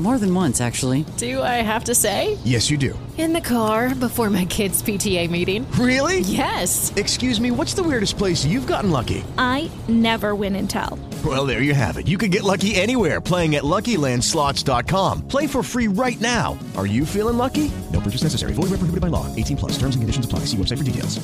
More 0.00 0.16
than 0.16 0.34
once, 0.34 0.62
actually. 0.62 1.04
Do 1.18 1.42
I 1.42 1.60
have 1.60 1.84
to 1.84 1.94
say? 1.94 2.38
Yes, 2.42 2.70
you 2.70 2.78
do. 2.78 2.98
In 3.18 3.34
the 3.34 3.40
car 3.42 3.94
before 3.94 4.30
my 4.30 4.46
kids' 4.46 4.82
PTA 4.82 5.28
meeting. 5.28 5.70
Really? 5.72 6.20
Yes. 6.20 6.90
Excuse 6.96 7.38
me, 7.38 7.50
what's 7.50 7.74
the 7.74 7.82
weirdest 7.82 8.16
place 8.16 8.42
you've 8.42 8.66
gotten 8.66 8.90
lucky? 8.90 9.22
I 9.36 9.70
never 9.88 10.34
win 10.34 10.56
and 10.56 10.70
tell. 10.70 10.98
Well, 11.22 11.44
there 11.44 11.60
you 11.60 11.74
have 11.74 11.98
it. 11.98 12.08
You 12.08 12.16
can 12.16 12.30
get 12.30 12.44
lucky 12.44 12.76
anywhere 12.76 13.20
playing 13.20 13.56
at 13.56 13.62
LuckyLandSlots.com. 13.62 15.28
Play 15.28 15.46
for 15.46 15.62
free 15.62 15.88
right 15.88 16.18
now. 16.18 16.58
Are 16.78 16.86
you 16.86 17.04
feeling 17.04 17.36
lucky? 17.36 17.70
No 17.92 18.00
purchase 18.00 18.22
necessary. 18.22 18.54
Void 18.54 18.70
where 18.70 18.80
prohibited 18.80 19.02
by 19.02 19.08
law. 19.08 19.26
18 19.36 19.58
plus. 19.58 19.72
Terms 19.72 19.96
and 19.96 20.00
conditions 20.00 20.24
apply. 20.24 20.46
See 20.46 20.56
website 20.56 20.78
for 20.78 20.84
details. 20.84 21.20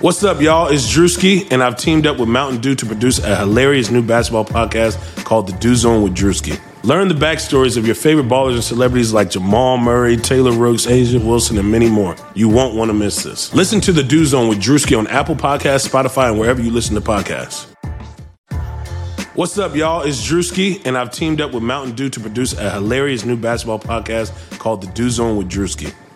What's 0.00 0.22
up, 0.22 0.40
y'all? 0.40 0.68
It's 0.68 0.86
Drewski, 0.86 1.50
and 1.50 1.60
I've 1.60 1.76
teamed 1.76 2.06
up 2.06 2.20
with 2.20 2.28
Mountain 2.28 2.60
Dew 2.60 2.76
to 2.76 2.86
produce 2.86 3.18
a 3.18 3.34
hilarious 3.34 3.90
new 3.90 4.00
basketball 4.00 4.44
podcast 4.44 5.24
called 5.24 5.48
The 5.48 5.54
Dew 5.54 5.74
Zone 5.74 6.04
with 6.04 6.14
Drewski. 6.14 6.60
Learn 6.84 7.08
the 7.08 7.14
backstories 7.14 7.76
of 7.76 7.86
your 7.86 7.96
favorite 7.96 8.28
ballers 8.28 8.54
and 8.54 8.62
celebrities 8.62 9.12
like 9.12 9.30
Jamal 9.30 9.78
Murray, 9.78 10.16
Taylor 10.16 10.52
Rooks, 10.52 10.86
A'ja 10.86 11.22
Wilson, 11.22 11.58
and 11.58 11.68
many 11.70 11.90
more. 11.90 12.14
You 12.34 12.48
won't 12.48 12.76
want 12.76 12.88
to 12.88 12.94
miss 12.94 13.24
this. 13.24 13.52
Listen 13.52 13.80
to 13.80 13.92
The 13.92 14.04
Dew 14.04 14.24
Zone 14.24 14.48
with 14.48 14.58
Drewski 14.58 14.96
on 14.96 15.08
Apple 15.08 15.34
Podcasts, 15.34 15.88
Spotify, 15.88 16.30
and 16.30 16.38
wherever 16.38 16.62
you 16.62 16.70
listen 16.70 16.94
to 16.94 17.00
podcasts. 17.00 17.66
What's 19.34 19.58
up, 19.58 19.74
y'all? 19.74 20.02
It's 20.02 20.24
Drewski, 20.24 20.86
and 20.86 20.96
I've 20.96 21.10
teamed 21.10 21.40
up 21.40 21.52
with 21.52 21.64
Mountain 21.64 21.96
Dew 21.96 22.10
to 22.10 22.20
produce 22.20 22.52
a 22.52 22.70
hilarious 22.70 23.24
new 23.24 23.36
basketball 23.36 23.80
podcast 23.80 24.58
called 24.60 24.82
The 24.82 24.88
Dew 24.92 25.10
Zone 25.10 25.36
with 25.36 25.50
Drewski. 25.50 25.92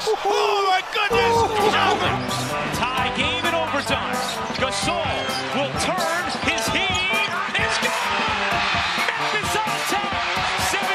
Oh. 0.00 0.14
Oh, 0.14 0.62
my 0.70 0.82
goodness. 0.94 1.34
Jones. 1.74 2.34
Tie 2.78 3.10
game 3.18 3.42
in 3.42 3.54
overtime. 3.54 4.14
Gasol 4.54 5.10
will 5.58 5.74
turn 5.82 6.24
his 6.46 6.62
heat. 6.70 7.30
It's 7.58 7.78
gone. 7.82 8.38
Memphis 9.10 9.52
on 9.58 9.74
top. 9.90 10.14
17 10.70 10.86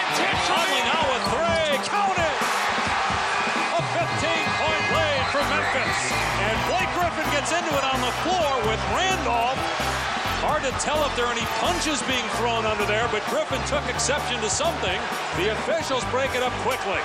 Conley 0.48 0.82
now 0.88 1.04
with 1.12 1.24
three. 1.36 1.84
Count 1.84 2.16
it. 2.16 2.38
A 3.76 3.82
15-point 3.92 4.86
lead 4.96 5.24
for 5.36 5.44
Memphis. 5.52 6.00
And 6.40 6.56
Blake 6.72 6.92
Griffin 6.96 7.28
gets 7.36 7.52
into 7.52 7.76
it 7.76 7.84
on 7.84 8.00
the 8.00 8.14
floor 8.24 8.52
with 8.72 8.80
Randolph. 8.96 9.60
Hard 10.48 10.64
to 10.64 10.72
tell 10.80 11.04
if 11.08 11.16
there 11.16 11.26
are 11.28 11.36
any 11.36 11.48
punches 11.60 12.00
being 12.08 12.24
thrown 12.40 12.64
under 12.64 12.86
there, 12.88 13.08
but 13.12 13.24
Griffin 13.28 13.60
took 13.68 13.84
exception 13.92 14.40
to 14.40 14.50
something. 14.50 15.00
The 15.36 15.52
officials 15.52 16.04
break 16.12 16.36
it 16.36 16.44
up 16.44 16.52
quickly. 16.64 17.00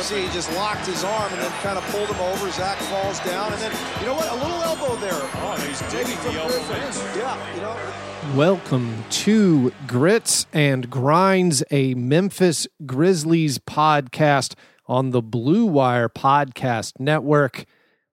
See, 0.00 0.22
he 0.22 0.32
just 0.32 0.50
locked 0.54 0.86
his 0.86 1.02
arm 1.04 1.32
and 1.32 1.42
then 1.42 1.50
kind 1.60 1.76
of 1.76 1.84
pulled 1.86 2.08
him 2.08 2.20
over. 2.20 2.50
Zach 2.52 2.78
falls 2.78 3.18
down, 3.20 3.52
and 3.52 3.60
then 3.60 3.72
you 4.00 4.06
know 4.06 4.14
what? 4.14 4.30
A 4.30 4.34
little 4.36 4.62
elbow 4.62 4.96
there. 4.96 5.10
Oh, 5.12 5.54
and 5.58 5.62
he's 5.64 5.80
digging 5.90 6.16
from 6.18 6.34
the 6.34 6.40
elbow 6.40 6.54
Griffin. 6.54 7.10
in. 7.12 7.18
Yeah, 7.18 7.54
you 7.54 7.60
know. 7.60 8.36
Welcome 8.36 9.04
to 9.10 9.72
Grits 9.86 10.46
and 10.52 10.88
Grinds, 10.88 11.64
a 11.70 11.94
Memphis 11.94 12.66
Grizzlies 12.86 13.58
podcast 13.58 14.54
on 14.86 15.10
the 15.10 15.20
Blue 15.20 15.66
Wire 15.66 16.08
Podcast 16.08 17.00
Network. 17.00 17.66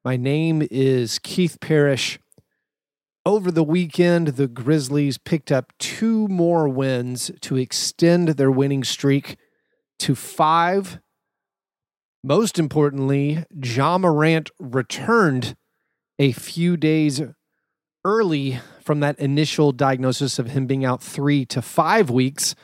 My 0.04 0.18
name 0.18 0.68
is 0.72 1.20
Keith 1.20 1.60
Parrish. 1.62 2.20
Over 3.26 3.52
the 3.52 3.64
weekend, 3.64 4.30
the 4.30 4.48
Grizzlies 4.48 5.18
picked 5.18 5.52
up 5.52 5.72
two 5.78 6.28
more 6.28 6.68
wins 6.68 7.32
to 7.42 7.56
extend 7.56 8.30
their 8.30 8.52
winning 8.52 8.84
streak 8.84 9.38
to 10.00 10.16
five. 10.16 11.00
Most 12.28 12.58
importantly, 12.58 13.46
Ja 13.52 14.00
Morant 14.00 14.50
returned 14.60 15.56
a 16.18 16.32
few 16.32 16.76
days 16.76 17.22
early 18.04 18.58
from 18.82 19.00
that 19.02 19.20
initial 19.20 19.72
diagnosis 19.72 20.40
of 20.40 20.48
him 20.48 20.66
being 20.66 20.84
out 20.84 21.04
three 21.04 21.46
to 21.46 21.62
five 21.62 22.10
weeks. 22.10 22.56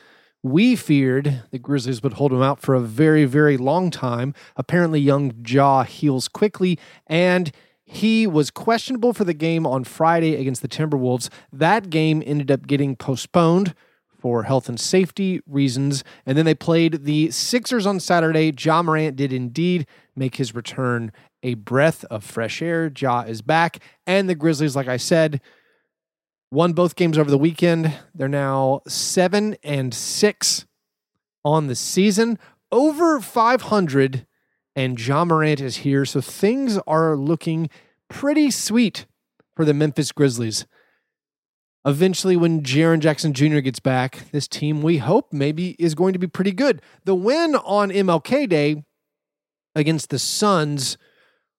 We 0.42 0.74
feared 0.74 1.44
the 1.52 1.60
Grizzlies 1.60 2.02
would 2.02 2.14
hold 2.14 2.32
him 2.32 2.42
out 2.42 2.58
for 2.58 2.74
a 2.74 2.80
very, 2.80 3.24
very 3.24 3.56
long 3.56 3.92
time. 3.92 4.34
Apparently, 4.56 4.98
young 4.98 5.32
Ja 5.46 5.84
heals 5.84 6.26
quickly, 6.26 6.76
and 7.06 7.52
he 7.84 8.26
was 8.26 8.50
questionable 8.50 9.12
for 9.12 9.22
the 9.22 9.32
game 9.32 9.64
on 9.64 9.84
Friday 9.84 10.34
against 10.34 10.62
the 10.62 10.68
Timberwolves. 10.68 11.28
That 11.52 11.88
game 11.88 12.20
ended 12.26 12.50
up 12.50 12.66
getting 12.66 12.96
postponed 12.96 13.76
for 14.22 14.44
health 14.44 14.68
and 14.68 14.78
safety 14.78 15.40
reasons. 15.46 16.04
And 16.24 16.38
then 16.38 16.46
they 16.46 16.54
played 16.54 17.04
the 17.04 17.32
Sixers 17.32 17.86
on 17.86 17.98
Saturday. 17.98 18.54
Ja 18.56 18.80
Morant 18.80 19.16
did 19.16 19.32
indeed 19.32 19.84
make 20.14 20.36
his 20.36 20.54
return 20.54 21.10
a 21.42 21.54
breath 21.54 22.04
of 22.04 22.22
fresh 22.22 22.62
air. 22.62 22.90
Ja 22.96 23.22
is 23.22 23.42
back. 23.42 23.80
And 24.06 24.28
the 24.28 24.36
Grizzlies, 24.36 24.76
like 24.76 24.86
I 24.86 24.96
said, 24.96 25.40
won 26.52 26.72
both 26.72 26.94
games 26.94 27.18
over 27.18 27.30
the 27.30 27.36
weekend. 27.36 27.92
They're 28.14 28.28
now 28.28 28.82
seven 28.86 29.56
and 29.64 29.92
six 29.92 30.66
on 31.44 31.66
the 31.66 31.74
season, 31.74 32.38
over 32.70 33.20
500. 33.20 34.24
And 34.76 35.04
Ja 35.04 35.24
Morant 35.24 35.60
is 35.60 35.78
here. 35.78 36.04
So 36.04 36.20
things 36.20 36.78
are 36.86 37.16
looking 37.16 37.68
pretty 38.08 38.52
sweet 38.52 39.06
for 39.56 39.64
the 39.64 39.74
Memphis 39.74 40.12
Grizzlies. 40.12 40.64
Eventually, 41.84 42.36
when 42.36 42.62
Jaren 42.62 43.00
Jackson 43.00 43.32
Jr. 43.32 43.58
gets 43.58 43.80
back, 43.80 44.30
this 44.30 44.46
team 44.46 44.82
we 44.82 44.98
hope 44.98 45.32
maybe 45.32 45.70
is 45.80 45.94
going 45.94 46.12
to 46.12 46.18
be 46.18 46.28
pretty 46.28 46.52
good. 46.52 46.80
The 47.04 47.14
win 47.14 47.56
on 47.56 47.90
MLK 47.90 48.48
Day 48.48 48.84
against 49.74 50.10
the 50.10 50.18
Suns 50.18 50.96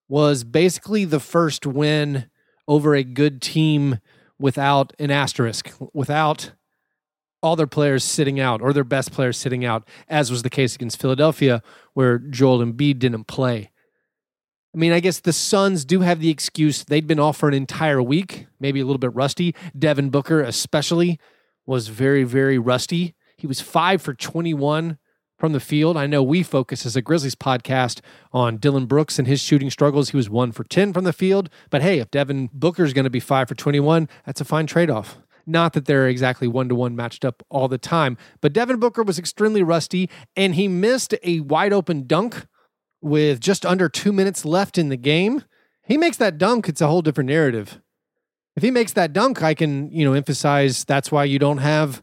was 0.07 0.44
basically 0.44 1.03
the 1.03 1.19
first 1.19 1.66
win 1.66 2.29
over 2.67 2.95
a 2.95 3.03
good 3.03 3.41
team 3.41 4.00
without 4.39 4.94
an 4.97 5.12
asterisk, 5.12 5.72
without 5.94 6.53
all 7.41 7.57
their 7.57 7.67
players 7.67 8.06
sitting 8.06 8.39
out 8.39 8.62
or 8.62 8.72
their 8.72 8.85
best 8.85 9.12
players 9.12 9.38
sitting 9.38 9.66
out, 9.66 9.85
as 10.07 10.31
was 10.31 10.44
the 10.44 10.50
case 10.50 10.75
against 10.75 11.01
Philadelphia, 11.01 11.62
where 11.94 12.17
Joel 12.17 12.59
Embiid 12.59 13.00
didn't 13.00 13.25
play. 13.25 13.72
I 14.73 14.79
mean, 14.79 14.91
I 14.91 15.00
guess 15.00 15.19
the 15.19 15.34
Suns 15.34 15.86
do 15.86 16.00
have 16.01 16.19
the 16.19 16.31
excuse 16.31 16.83
they'd 16.83 17.06
been 17.06 17.19
off 17.19 17.38
for 17.38 17.48
an 17.48 17.53
entire 17.53 18.01
week, 18.01 18.48
maybe 18.59 18.80
a 18.80 18.86
little 18.86 19.00
bit 19.00 19.13
rusty. 19.13 19.53
Devin 19.77 20.09
Booker, 20.09 20.42
especially, 20.42 21.19
was 21.65 21.89
very, 21.89 22.24
very 22.24 22.57
rusty. 22.57 23.13
He 23.38 23.45
was 23.45 23.62
five 23.62 24.01
for 24.01 24.15
21 24.15 24.98
from 25.38 25.51
the 25.51 25.59
field. 25.59 25.95
I 25.95 26.07
know 26.07 26.24
we 26.24 26.42
focus 26.42 26.86
as 26.86 26.95
a 26.95 27.01
Grizzlies 27.01 27.36
podcast 27.36 28.01
on 28.31 28.57
Dillon 28.57 28.88
Brooks 28.88 29.19
and 29.19 29.27
his 29.27 29.42
shooting 29.42 29.69
struggles. 29.69 30.09
He 30.09 30.18
was 30.18 30.30
one 30.30 30.51
for 30.51 30.63
10 30.63 30.92
from 30.92 31.03
the 31.03 31.13
field. 31.13 31.50
But 31.69 31.83
hey, 31.83 32.00
if 32.00 32.09
Devin 32.09 32.50
Booker 32.51 32.83
is 32.83 32.94
going 32.94 33.03
to 33.03 33.12
be 33.12 33.19
five 33.19 33.50
for 33.50 33.56
21, 33.56 34.09
that's 34.25 34.42
a 34.42 34.45
fine 34.45 34.65
trade 34.65 34.89
off. 34.89 35.19
Not 35.45 35.74
that 35.74 35.86
they're 35.86 36.07
exactly 36.07 36.48
one 36.48 36.69
to 36.69 36.75
one 36.75 36.95
matched 36.95 37.25
up 37.25 37.44
all 37.50 37.68
the 37.68 37.77
time, 37.77 38.18
but 38.42 38.53
Devin 38.53 38.80
Booker 38.80 39.03
was 39.03 39.19
extremely 39.19 39.62
rusty 39.62 40.09
and 40.36 40.56
he 40.56 40.68
missed 40.68 41.13
a 41.21 41.42
wide 41.42 41.74
open 41.74 42.07
dunk 42.07 42.48
with 43.03 43.39
just 43.39 43.65
under 43.65 43.89
two 43.89 44.13
minutes 44.13 44.45
left 44.45 44.77
in 44.77 44.89
the 44.89 44.97
game. 44.97 45.44
He 45.83 45.97
makes 45.97 46.17
that 46.17 46.38
dunk, 46.38 46.69
it's 46.69 46.81
a 46.81 46.88
whole 46.88 47.01
different 47.01 47.29
narrative. 47.29 47.81
If 48.55 48.63
he 48.63 48.71
makes 48.71 48.94
that 48.94 49.13
dunk, 49.13 49.41
I 49.41 49.53
can, 49.53 49.91
you 49.91 50.05
know, 50.05 50.13
emphasize 50.13 50.85
that's 50.85 51.11
why 51.11 51.25
you 51.25 51.39
don't 51.39 51.57
have 51.57 52.01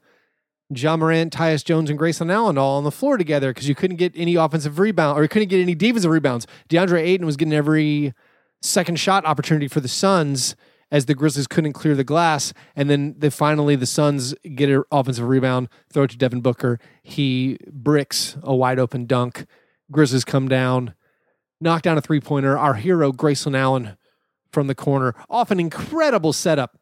Ja 0.74 0.96
Morant, 0.96 1.32
Tyus 1.32 1.64
Jones, 1.64 1.90
and 1.90 1.98
Grayson 1.98 2.30
Allen 2.30 2.58
all 2.58 2.76
on 2.76 2.84
the 2.84 2.90
floor 2.90 3.16
together 3.16 3.52
because 3.52 3.68
you 3.68 3.74
couldn't 3.74 3.96
get 3.96 4.12
any 4.14 4.34
offensive 4.36 4.78
rebound 4.78 5.18
or 5.18 5.22
you 5.22 5.28
couldn't 5.28 5.48
get 5.48 5.60
any 5.60 5.74
defensive 5.74 6.10
rebounds. 6.10 6.46
DeAndre 6.68 7.00
Ayton 7.00 7.26
was 7.26 7.36
getting 7.36 7.54
every 7.54 8.12
second 8.60 8.98
shot 8.98 9.24
opportunity 9.24 9.68
for 9.68 9.80
the 9.80 9.88
Suns 9.88 10.54
as 10.90 11.06
the 11.06 11.14
Grizzlies 11.14 11.46
couldn't 11.46 11.72
clear 11.72 11.94
the 11.94 12.04
glass. 12.04 12.52
And 12.76 12.90
then 12.90 13.14
they 13.18 13.30
finally 13.30 13.76
the 13.76 13.86
Suns 13.86 14.34
get 14.54 14.68
an 14.68 14.82
offensive 14.90 15.26
rebound, 15.26 15.68
throw 15.92 16.04
it 16.04 16.10
to 16.10 16.18
Devin 16.18 16.40
Booker. 16.40 16.78
He 17.02 17.58
bricks 17.70 18.36
a 18.42 18.54
wide 18.54 18.78
open 18.78 19.06
dunk. 19.06 19.46
Grizzlies 19.90 20.24
come 20.24 20.48
down, 20.48 20.94
knock 21.60 21.82
down 21.82 21.98
a 21.98 22.00
three 22.00 22.20
pointer. 22.20 22.58
Our 22.58 22.74
hero 22.74 23.12
Grayson 23.12 23.54
Allen 23.54 23.96
from 24.52 24.66
the 24.66 24.74
corner, 24.74 25.14
off 25.28 25.50
an 25.50 25.60
incredible 25.60 26.32
setup 26.32 26.78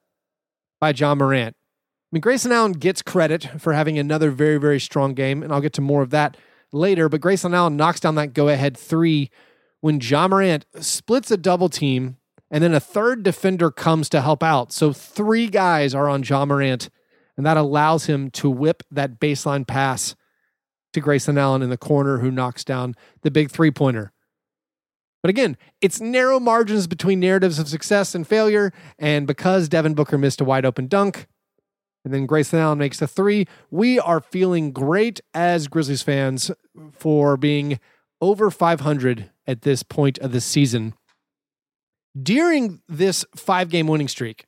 by 0.80 0.90
Ja 0.90 1.14
Morant. 1.14 1.54
I 1.56 2.08
mean, 2.12 2.20
Grayson 2.22 2.52
Allen 2.52 2.72
gets 2.72 3.02
credit 3.02 3.48
for 3.60 3.74
having 3.74 3.98
another 3.98 4.30
very, 4.30 4.56
very 4.56 4.80
strong 4.80 5.12
game, 5.12 5.42
and 5.42 5.52
I'll 5.52 5.60
get 5.60 5.74
to 5.74 5.82
more 5.82 6.02
of 6.02 6.10
that 6.10 6.38
later. 6.72 7.10
But 7.10 7.20
Grayson 7.20 7.52
Allen 7.52 7.76
knocks 7.76 8.00
down 8.00 8.14
that 8.14 8.32
go 8.32 8.48
ahead 8.48 8.76
three 8.76 9.30
when 9.80 10.00
Ja 10.00 10.26
Morant 10.26 10.64
splits 10.80 11.30
a 11.30 11.36
double 11.36 11.68
team, 11.68 12.16
and 12.50 12.64
then 12.64 12.72
a 12.72 12.80
third 12.80 13.22
defender 13.22 13.70
comes 13.70 14.08
to 14.08 14.22
help 14.22 14.42
out. 14.42 14.72
So 14.72 14.92
three 14.92 15.48
guys 15.48 15.94
are 15.94 16.08
on 16.08 16.22
Ja 16.22 16.46
Morant, 16.46 16.88
and 17.36 17.44
that 17.44 17.58
allows 17.58 18.06
him 18.06 18.30
to 18.32 18.48
whip 18.48 18.82
that 18.90 19.20
baseline 19.20 19.66
pass 19.66 20.16
to 20.98 21.04
Grayson 21.04 21.38
Allen 21.38 21.62
in 21.62 21.70
the 21.70 21.76
corner, 21.76 22.18
who 22.18 22.30
knocks 22.30 22.64
down 22.64 22.94
the 23.22 23.30
big 23.30 23.50
three 23.50 23.70
pointer. 23.70 24.12
But 25.22 25.30
again, 25.30 25.56
it's 25.80 26.00
narrow 26.00 26.38
margins 26.38 26.86
between 26.86 27.20
narratives 27.20 27.58
of 27.58 27.68
success 27.68 28.14
and 28.14 28.26
failure. 28.26 28.72
And 28.98 29.26
because 29.26 29.68
Devin 29.68 29.94
Booker 29.94 30.16
missed 30.16 30.40
a 30.40 30.44
wide 30.44 30.64
open 30.64 30.86
dunk, 30.86 31.26
and 32.04 32.14
then 32.14 32.26
Grayson 32.26 32.58
Allen 32.58 32.78
makes 32.78 32.98
the 32.98 33.08
three. 33.08 33.46
We 33.70 33.98
are 33.98 34.20
feeling 34.20 34.72
great 34.72 35.20
as 35.34 35.68
Grizzlies 35.68 36.02
fans 36.02 36.50
for 36.92 37.36
being 37.36 37.80
over 38.20 38.50
500 38.50 39.30
at 39.46 39.62
this 39.62 39.82
point 39.82 40.18
of 40.18 40.32
the 40.32 40.40
season. 40.40 40.94
During 42.20 42.80
this 42.88 43.24
five 43.36 43.68
game 43.68 43.88
winning 43.88 44.08
streak, 44.08 44.46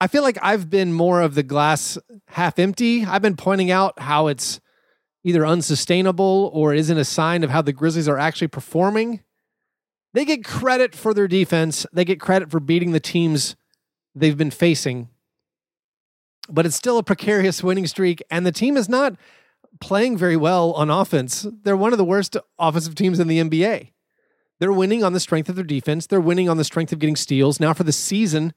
I 0.00 0.06
feel 0.06 0.22
like 0.22 0.38
I've 0.42 0.70
been 0.70 0.92
more 0.92 1.20
of 1.20 1.34
the 1.34 1.42
glass 1.42 1.98
half 2.28 2.58
empty. 2.58 3.04
I've 3.04 3.22
been 3.22 3.36
pointing 3.36 3.70
out 3.70 4.00
how 4.00 4.28
it's 4.28 4.60
either 5.24 5.46
unsustainable 5.46 6.50
or 6.54 6.74
isn't 6.74 6.98
a 6.98 7.04
sign 7.04 7.44
of 7.44 7.50
how 7.50 7.62
the 7.62 7.72
Grizzlies 7.72 8.08
are 8.08 8.18
actually 8.18 8.48
performing. 8.48 9.20
They 10.12 10.24
get 10.24 10.44
credit 10.44 10.94
for 10.94 11.14
their 11.14 11.28
defense, 11.28 11.86
they 11.92 12.04
get 12.04 12.20
credit 12.20 12.50
for 12.50 12.60
beating 12.60 12.92
the 12.92 13.00
teams 13.00 13.56
they've 14.14 14.36
been 14.36 14.50
facing 14.50 15.08
but 16.50 16.66
it's 16.66 16.76
still 16.76 16.98
a 16.98 17.02
precarious 17.02 17.62
winning 17.62 17.86
streak, 17.86 18.22
and 18.30 18.44
the 18.44 18.52
team 18.52 18.76
is 18.76 18.88
not 18.88 19.14
playing 19.80 20.16
very 20.16 20.36
well 20.36 20.72
on 20.72 20.90
offense. 20.90 21.46
They're 21.62 21.76
one 21.76 21.92
of 21.92 21.98
the 21.98 22.04
worst 22.04 22.36
offensive 22.58 22.94
teams 22.94 23.20
in 23.20 23.28
the 23.28 23.38
NBA. 23.38 23.92
They're 24.58 24.72
winning 24.72 25.02
on 25.02 25.12
the 25.12 25.20
strength 25.20 25.48
of 25.48 25.54
their 25.54 25.64
defense. 25.64 26.06
They're 26.06 26.20
winning 26.20 26.48
on 26.48 26.58
the 26.58 26.64
strength 26.64 26.92
of 26.92 26.98
getting 26.98 27.16
steals. 27.16 27.60
Now, 27.60 27.72
for 27.72 27.84
the 27.84 27.92
season, 27.92 28.52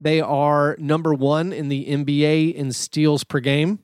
they 0.00 0.20
are 0.20 0.76
number 0.78 1.12
one 1.12 1.52
in 1.52 1.68
the 1.68 1.86
NBA 1.86 2.54
in 2.54 2.72
steals 2.72 3.24
per 3.24 3.40
game. 3.40 3.80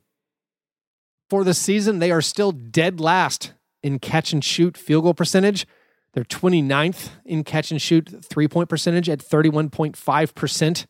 For 1.28 1.44
the 1.44 1.54
season, 1.54 1.98
they 1.98 2.10
are 2.10 2.22
still 2.22 2.52
dead 2.52 3.00
last 3.00 3.52
in 3.82 3.98
catch 3.98 4.32
and 4.32 4.42
shoot 4.42 4.76
field 4.76 5.04
goal 5.04 5.14
percentage. 5.14 5.66
They're 6.14 6.24
29th 6.24 7.10
in 7.24 7.44
catch 7.44 7.70
and 7.70 7.80
shoot 7.80 8.24
three 8.24 8.48
point 8.48 8.68
percentage 8.68 9.08
at 9.08 9.20
31.5% 9.20 10.86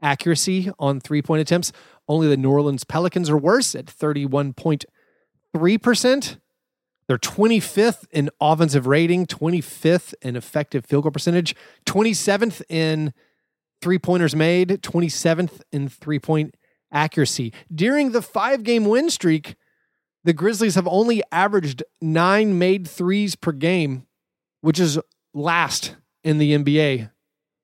accuracy 0.00 0.70
on 0.78 1.00
three 1.00 1.20
point 1.22 1.40
attempts. 1.40 1.72
Only 2.06 2.28
the 2.28 2.36
New 2.36 2.50
Orleans 2.50 2.84
Pelicans 2.84 3.28
are 3.30 3.38
worse 3.38 3.74
at 3.74 3.86
31.3%. 3.86 6.36
They're 7.06 7.18
25th 7.18 8.04
in 8.10 8.28
offensive 8.40 8.86
rating, 8.86 9.26
25th 9.26 10.14
in 10.20 10.36
effective 10.36 10.84
field 10.84 11.04
goal 11.04 11.12
percentage, 11.12 11.56
27th 11.86 12.60
in 12.68 13.14
three 13.80 13.98
pointers 13.98 14.36
made, 14.36 14.82
27th 14.82 15.62
in 15.72 15.88
three 15.88 16.18
point 16.18 16.54
accuracy. 16.92 17.54
During 17.74 18.12
the 18.12 18.20
five 18.20 18.62
game 18.62 18.84
win 18.84 19.08
streak, 19.08 19.56
the 20.24 20.32
Grizzlies 20.32 20.74
have 20.74 20.88
only 20.88 21.22
averaged 21.32 21.82
nine 22.00 22.58
made 22.58 22.86
threes 22.86 23.36
per 23.36 23.52
game, 23.52 24.06
which 24.60 24.80
is 24.80 24.98
last 25.32 25.96
in 26.24 26.38
the 26.38 26.52
NBA 26.56 27.10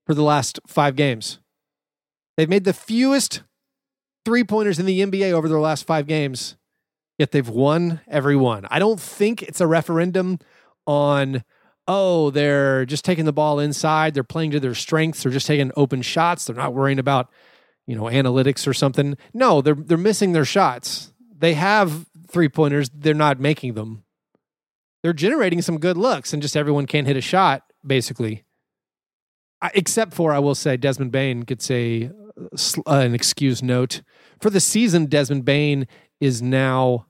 for 0.06 0.15
the 0.15 0.23
last 0.23 0.61
five 0.67 0.97
games. 0.97 1.41
They've 2.37 2.49
made 2.49 2.65
the 2.65 2.73
fewest 2.73 3.43
three 4.25 4.45
pointers 4.45 4.79
in 4.79 4.87
the 4.87 5.01
NBA 5.01 5.33
over 5.33 5.49
their 5.49 5.61
last 5.61 5.87
five 5.87 6.06
games, 6.06 6.56
yet 7.19 7.31
they've 7.31 7.49
won 7.49 8.01
every 8.09 8.37
one. 8.37 8.67
I 8.71 8.79
don't 8.79 9.00
think 9.00 9.43
it's 9.43 9.61
a 9.61 9.67
referendum 9.67 10.39
on, 10.87 11.45
oh, 11.87 12.31
they're 12.31 12.87
just 12.87 13.05
taking 13.05 13.25
the 13.25 13.33
ball 13.33 13.59
inside, 13.59 14.15
they're 14.15 14.25
playing 14.25 14.53
to 14.53 14.61
their 14.61 14.75
strengths, 14.75 15.23
they're 15.23 15.33
just 15.33 15.47
taking 15.47 15.71
open 15.77 16.03
shots, 16.03 16.45
they're 16.45 16.57
not 16.57 16.75
worrying 16.75 16.99
about, 16.99 17.31
you 17.87 17.95
know, 17.95 18.05
analytics 18.05 18.67
or 18.67 18.75
something. 18.75 19.17
No, 19.33 19.61
they're 19.61 19.75
they're 19.75 19.99
missing 19.99 20.33
their 20.33 20.45
shots. 20.45 21.12
They 21.37 21.55
have 21.55 22.07
three 22.29 22.49
pointers, 22.49 22.91
they're 22.94 23.15
not 23.15 23.41
making 23.41 23.75
them. 23.75 24.05
They're 25.03 25.12
generating 25.12 25.62
some 25.62 25.79
good 25.79 25.97
looks, 25.97 26.32
and 26.32 26.41
just 26.41 26.56
everyone 26.56 26.87
can't 26.87 27.06
hit 27.06 27.17
a 27.17 27.21
shot, 27.21 27.62
basically. 27.87 28.44
Except 29.75 30.15
for, 30.15 30.32
I 30.32 30.38
will 30.38 30.55
say, 30.55 30.76
Desmond 30.76 31.12
Bane 31.12 31.41
gets 31.41 31.71
a 31.71 32.11
uh, 32.37 32.43
an 32.87 33.15
excuse 33.15 33.62
note. 33.62 34.03
For 34.41 34.50
the 34.50 34.59
season, 34.61 35.06
Desmond 35.06 35.44
Bane 35.44 35.87
is 36.21 36.43
now 36.43 37.06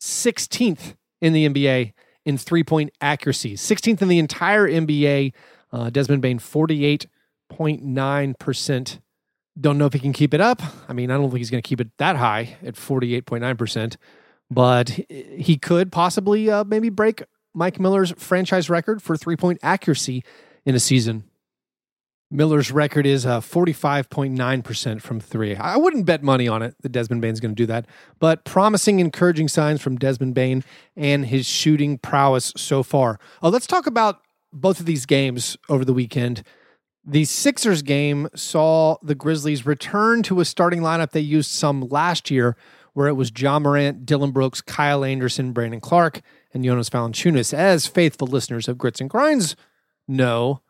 16th 0.00 0.96
in 1.20 1.32
the 1.32 1.48
NBA 1.48 1.92
in 2.24 2.36
three 2.36 2.64
point 2.64 2.90
accuracy, 3.00 3.54
16th 3.54 4.02
in 4.02 4.08
the 4.08 4.18
entire 4.18 4.68
NBA. 4.68 5.32
Uh, 5.72 5.90
Desmond 5.90 6.22
Bane, 6.22 6.38
48.9%. 6.38 9.00
Don't 9.58 9.78
know 9.78 9.86
if 9.86 9.94
he 9.94 9.98
can 9.98 10.12
keep 10.12 10.34
it 10.34 10.40
up. 10.40 10.62
I 10.88 10.92
mean, 10.92 11.10
I 11.10 11.16
don't 11.16 11.30
think 11.30 11.38
he's 11.38 11.50
going 11.50 11.62
to 11.62 11.68
keep 11.68 11.80
it 11.80 11.88
that 11.98 12.16
high 12.16 12.56
at 12.62 12.74
48.9%, 12.74 13.96
but 14.50 14.90
he 14.90 15.56
could 15.56 15.90
possibly 15.92 16.50
uh, 16.50 16.64
maybe 16.64 16.88
break 16.88 17.22
Mike 17.54 17.80
Miller's 17.80 18.12
franchise 18.16 18.68
record 18.70 19.02
for 19.02 19.16
three 19.16 19.36
point 19.36 19.58
accuracy 19.62 20.22
in 20.64 20.74
a 20.74 20.80
season. 20.80 21.24
Miller's 22.28 22.72
record 22.72 23.06
is 23.06 23.24
uh, 23.24 23.40
45.9% 23.40 25.00
from 25.00 25.20
three. 25.20 25.54
I 25.54 25.76
wouldn't 25.76 26.06
bet 26.06 26.24
money 26.24 26.48
on 26.48 26.60
it 26.60 26.74
that 26.82 26.90
Desmond 26.90 27.22
Bane's 27.22 27.38
going 27.38 27.52
to 27.52 27.56
do 27.56 27.66
that, 27.66 27.86
but 28.18 28.44
promising, 28.44 28.98
encouraging 28.98 29.46
signs 29.46 29.80
from 29.80 29.96
Desmond 29.96 30.34
Bane 30.34 30.64
and 30.96 31.26
his 31.26 31.46
shooting 31.46 31.98
prowess 31.98 32.52
so 32.56 32.82
far. 32.82 33.20
Oh, 33.42 33.48
let's 33.48 33.66
talk 33.66 33.86
about 33.86 34.22
both 34.52 34.80
of 34.80 34.86
these 34.86 35.06
games 35.06 35.56
over 35.68 35.84
the 35.84 35.92
weekend. 35.92 36.42
The 37.04 37.24
Sixers 37.24 37.82
game 37.82 38.28
saw 38.34 38.96
the 39.02 39.14
Grizzlies 39.14 39.64
return 39.64 40.24
to 40.24 40.40
a 40.40 40.44
starting 40.44 40.80
lineup 40.80 41.12
they 41.12 41.20
used 41.20 41.52
some 41.52 41.82
last 41.82 42.32
year, 42.32 42.56
where 42.96 43.08
it 43.08 43.12
was 43.12 43.30
Ja 43.36 43.58
Morant, 43.58 44.06
Dillon 44.06 44.30
Brooks, 44.30 44.62
Kyle 44.62 45.04
Anderson, 45.04 45.52
Brandon 45.52 45.82
Clarke, 45.82 46.22
and 46.54 46.64
Jonas 46.64 46.88
Valanciunas. 46.88 47.52
As 47.52 47.86
faithful 47.86 48.26
listeners 48.26 48.68
of 48.68 48.78
Grits 48.78 49.02
and 49.02 49.10
Grinds 49.10 49.54
know, 50.08 50.62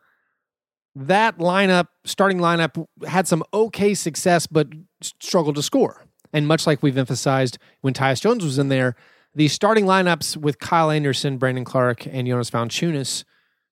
that 0.93 1.37
lineup, 1.37 1.87
starting 2.03 2.39
lineup, 2.39 2.85
had 3.07 3.29
some 3.29 3.45
okay 3.53 3.93
success, 3.93 4.45
but 4.45 4.67
struggled 5.01 5.55
to 5.55 5.63
score. 5.63 6.05
And 6.33 6.45
much 6.45 6.67
like 6.67 6.83
we've 6.83 6.97
emphasized 6.97 7.59
when 7.79 7.93
Tyus 7.93 8.19
Jones 8.19 8.43
was 8.43 8.59
in 8.59 8.67
there, 8.67 8.97
the 9.33 9.47
starting 9.47 9.85
lineups 9.85 10.35
with 10.35 10.59
Kyle 10.59 10.91
Anderson, 10.91 11.37
Brandon 11.37 11.63
Clarke, 11.63 12.07
and 12.07 12.27
Jonas 12.27 12.51
Valanciunas, 12.51 13.23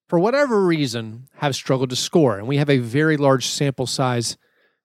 for 0.08 0.18
whatever 0.18 0.66
reason, 0.66 1.28
have 1.40 1.56
struggled 1.56 1.90
to 1.90 1.98
score. 1.98 2.38
And 2.38 2.48
we 2.48 2.56
have 2.56 2.70
a 2.70 2.78
very 2.78 3.18
large 3.18 3.48
sample 3.48 3.86
size 3.86 4.38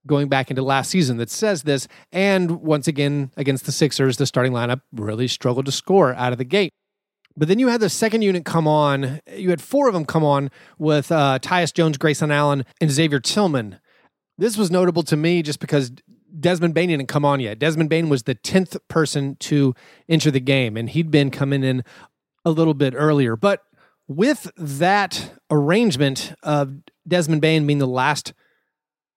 going 0.06 0.28
back 0.28 0.50
into 0.50 0.62
last 0.62 0.90
season 0.90 1.16
that 1.18 1.30
says 1.30 1.62
this. 1.62 1.86
And 2.12 2.62
once 2.62 2.88
again, 2.88 3.30
against 3.36 3.66
the 3.66 3.72
Sixers, 3.72 4.16
the 4.16 4.26
starting 4.26 4.52
lineup 4.52 4.80
really 4.92 5.28
struggled 5.28 5.66
to 5.66 5.72
score 5.72 6.14
out 6.14 6.32
of 6.32 6.38
the 6.38 6.44
gate. 6.44 6.72
But 7.36 7.48
then 7.48 7.58
you 7.58 7.68
had 7.68 7.80
the 7.80 7.88
second 7.88 8.22
unit 8.22 8.44
come 8.44 8.66
on. 8.66 9.20
You 9.34 9.50
had 9.50 9.62
four 9.62 9.88
of 9.88 9.94
them 9.94 10.04
come 10.04 10.24
on 10.24 10.50
with 10.78 11.12
uh, 11.12 11.38
Tyus 11.40 11.72
Jones, 11.72 11.96
Grayson 11.96 12.30
Allen, 12.30 12.64
and 12.80 12.90
Xavier 12.90 13.20
Tillman. 13.20 13.78
This 14.36 14.56
was 14.56 14.70
notable 14.70 15.02
to 15.04 15.16
me 15.16 15.42
just 15.42 15.60
because 15.60 15.92
Desmond 16.38 16.74
Bane 16.74 16.88
didn't 16.88 17.08
come 17.08 17.24
on 17.24 17.40
yet. 17.40 17.58
Desmond 17.58 17.90
Bane 17.90 18.08
was 18.08 18.24
the 18.24 18.34
10th 18.34 18.78
person 18.88 19.36
to 19.40 19.74
enter 20.08 20.30
the 20.30 20.40
game, 20.40 20.76
and 20.76 20.90
he'd 20.90 21.10
been 21.10 21.30
coming 21.30 21.62
in 21.62 21.84
a 22.44 22.50
little 22.50 22.74
bit 22.74 22.94
earlier. 22.96 23.36
But 23.36 23.62
with 24.08 24.50
that 24.56 25.32
arrangement 25.50 26.34
of 26.42 26.74
Desmond 27.06 27.42
Bane 27.42 27.66
being 27.66 27.78
the 27.78 27.86
last 27.86 28.32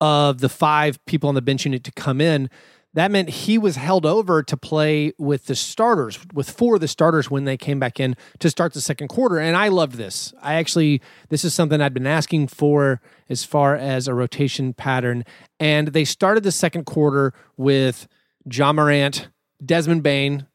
of 0.03 0.39
the 0.39 0.49
five 0.49 1.03
people 1.05 1.29
on 1.29 1.35
the 1.35 1.41
bench 1.41 1.63
unit 1.63 1.85
to 1.85 1.91
come 1.93 2.19
in, 2.19 2.49
that 2.93 3.09
meant 3.09 3.29
he 3.29 3.57
was 3.57 3.77
held 3.77 4.05
over 4.05 4.43
to 4.43 4.57
play 4.57 5.13
with 5.17 5.45
the 5.45 5.55
starters, 5.55 6.19
with 6.33 6.49
four 6.49 6.75
of 6.75 6.81
the 6.81 6.89
starters 6.89 7.31
when 7.31 7.45
they 7.45 7.55
came 7.55 7.79
back 7.79 8.01
in 8.01 8.17
to 8.39 8.49
start 8.49 8.73
the 8.73 8.81
second 8.81 9.07
quarter. 9.07 9.39
And 9.39 9.55
I 9.55 9.69
loved 9.69 9.95
this. 9.95 10.33
I 10.41 10.55
actually, 10.55 11.01
this 11.29 11.45
is 11.45 11.53
something 11.53 11.79
I'd 11.79 11.93
been 11.93 12.05
asking 12.05 12.49
for 12.49 12.99
as 13.29 13.45
far 13.45 13.77
as 13.77 14.09
a 14.09 14.13
rotation 14.13 14.73
pattern. 14.73 15.23
And 15.57 15.87
they 15.87 16.03
started 16.03 16.43
the 16.43 16.51
second 16.51 16.83
quarter 16.85 17.33
with 17.55 18.09
Ja 18.51 18.73
Morant, 18.73 19.29
Desmond 19.65 20.03
Bane, 20.03 20.47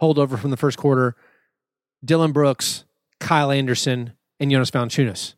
holdover 0.00 0.38
from 0.38 0.50
the 0.50 0.56
first 0.56 0.78
quarter, 0.78 1.14
Dillon 2.02 2.32
Brooks, 2.32 2.86
Kyle 3.20 3.50
Anderson, 3.50 4.14
and 4.40 4.50
Jonas 4.50 4.70
Valanciunas. 4.70 5.34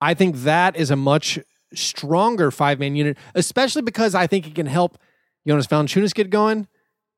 I 0.00 0.14
think 0.14 0.36
that 0.36 0.76
is 0.76 0.92
a 0.92 0.96
much 0.96 1.40
stronger 1.74 2.50
five 2.50 2.78
man 2.78 2.96
unit, 2.96 3.16
especially 3.34 3.82
because 3.82 4.14
I 4.14 4.26
think 4.26 4.46
it 4.46 4.54
can 4.54 4.66
help 4.66 4.98
Jonas 5.46 5.66
Valanciunas 5.66 6.14
get 6.14 6.30
going. 6.30 6.68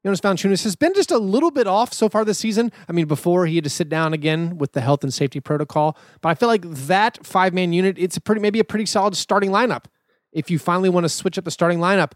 Jonas 0.05 0.21
Valanciunas 0.21 0.63
has 0.65 0.77
been 0.77 0.95
just 0.95 1.11
a 1.11 1.19
little 1.19 1.51
bit 1.51 1.67
off 1.67 1.93
so 1.93 2.09
far 2.09 2.25
this 2.25 2.39
season. 2.39 2.71
I 2.89 2.93
mean, 2.93 3.07
before 3.07 3.47
he 3.47 3.57
had 3.57 3.65
to 3.65 3.71
sit 3.71 3.89
down 3.89 4.13
again 4.13 4.57
with 4.57 4.73
the 4.73 4.81
health 4.81 5.03
and 5.03 5.13
safety 5.13 5.41
protocol, 5.41 5.97
but 6.21 6.29
I 6.29 6.35
feel 6.35 6.49
like 6.49 6.63
that 6.63 7.27
five 7.27 7.53
man 7.53 7.73
unit, 7.73 7.97
it's 7.99 8.17
a 8.17 8.21
pretty 8.21 8.41
maybe 8.41 8.61
a 8.61 8.65
pretty 8.65 8.87
solid 8.87 9.17
starting 9.17 9.51
lineup. 9.51 9.85
If 10.33 10.51
you 10.51 10.59
finally 10.59 10.89
want 10.89 11.05
to 11.05 11.09
switch 11.09 11.37
up 11.37 11.45
the 11.45 11.51
starting 11.51 11.79
lineup, 11.79 12.13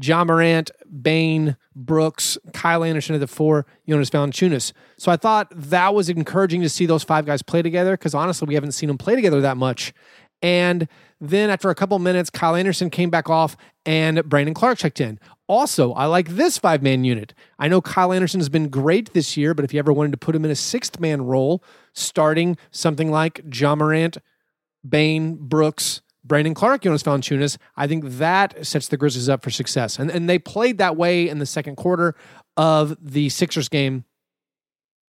Ja 0.00 0.24
Morant, 0.24 0.70
Bane, 1.02 1.56
Brooks, 1.74 2.36
Kyle 2.52 2.82
Anderson 2.82 3.14
at 3.14 3.20
the 3.20 3.26
four, 3.26 3.64
Jonas 3.88 4.10
Valanciunas. 4.10 4.72
So 4.98 5.12
I 5.12 5.16
thought 5.16 5.48
that 5.54 5.94
was 5.94 6.08
encouraging 6.08 6.62
to 6.62 6.68
see 6.68 6.84
those 6.84 7.04
five 7.04 7.26
guys 7.26 7.42
play 7.42 7.62
together 7.62 7.92
because 7.92 8.14
honestly, 8.14 8.46
we 8.46 8.54
haven't 8.54 8.72
seen 8.72 8.88
them 8.88 8.98
play 8.98 9.14
together 9.14 9.40
that 9.40 9.56
much. 9.56 9.94
And 10.44 10.88
then 11.22 11.48
after 11.48 11.70
a 11.70 11.74
couple 11.74 11.98
minutes, 11.98 12.28
Kyle 12.28 12.54
Anderson 12.54 12.90
came 12.90 13.08
back 13.08 13.30
off 13.30 13.56
and 13.86 14.22
Brandon 14.28 14.52
Clarke 14.52 14.76
checked 14.76 15.00
in. 15.00 15.18
Also, 15.46 15.94
I 15.94 16.04
like 16.04 16.28
this 16.28 16.58
five 16.58 16.82
man 16.82 17.02
unit. 17.02 17.32
I 17.58 17.66
know 17.68 17.80
Kyle 17.80 18.12
Anderson 18.12 18.40
has 18.40 18.50
been 18.50 18.68
great 18.68 19.14
this 19.14 19.38
year, 19.38 19.54
but 19.54 19.64
if 19.64 19.72
you 19.72 19.78
ever 19.78 19.90
wanted 19.90 20.12
to 20.12 20.18
put 20.18 20.36
him 20.36 20.44
in 20.44 20.50
a 20.50 20.54
sixth 20.54 21.00
man 21.00 21.22
role, 21.22 21.64
starting 21.94 22.58
something 22.70 23.10
like 23.10 23.40
Ja 23.54 23.74
Morant, 23.74 24.18
Bane, 24.86 25.36
Brooks, 25.36 26.02
Brandon 26.22 26.52
Clark, 26.52 26.82
Jonas 26.82 27.02
Valanciunas, 27.02 27.56
I 27.76 27.86
think 27.86 28.04
that 28.04 28.66
sets 28.66 28.88
the 28.88 28.98
Grizzlies 28.98 29.30
up 29.30 29.42
for 29.42 29.50
success. 29.50 29.98
And, 29.98 30.10
and 30.10 30.28
they 30.28 30.38
played 30.38 30.76
that 30.76 30.94
way 30.94 31.26
in 31.26 31.38
the 31.38 31.46
second 31.46 31.76
quarter 31.76 32.14
of 32.58 32.98
the 33.00 33.30
Sixers 33.30 33.70
game. 33.70 34.04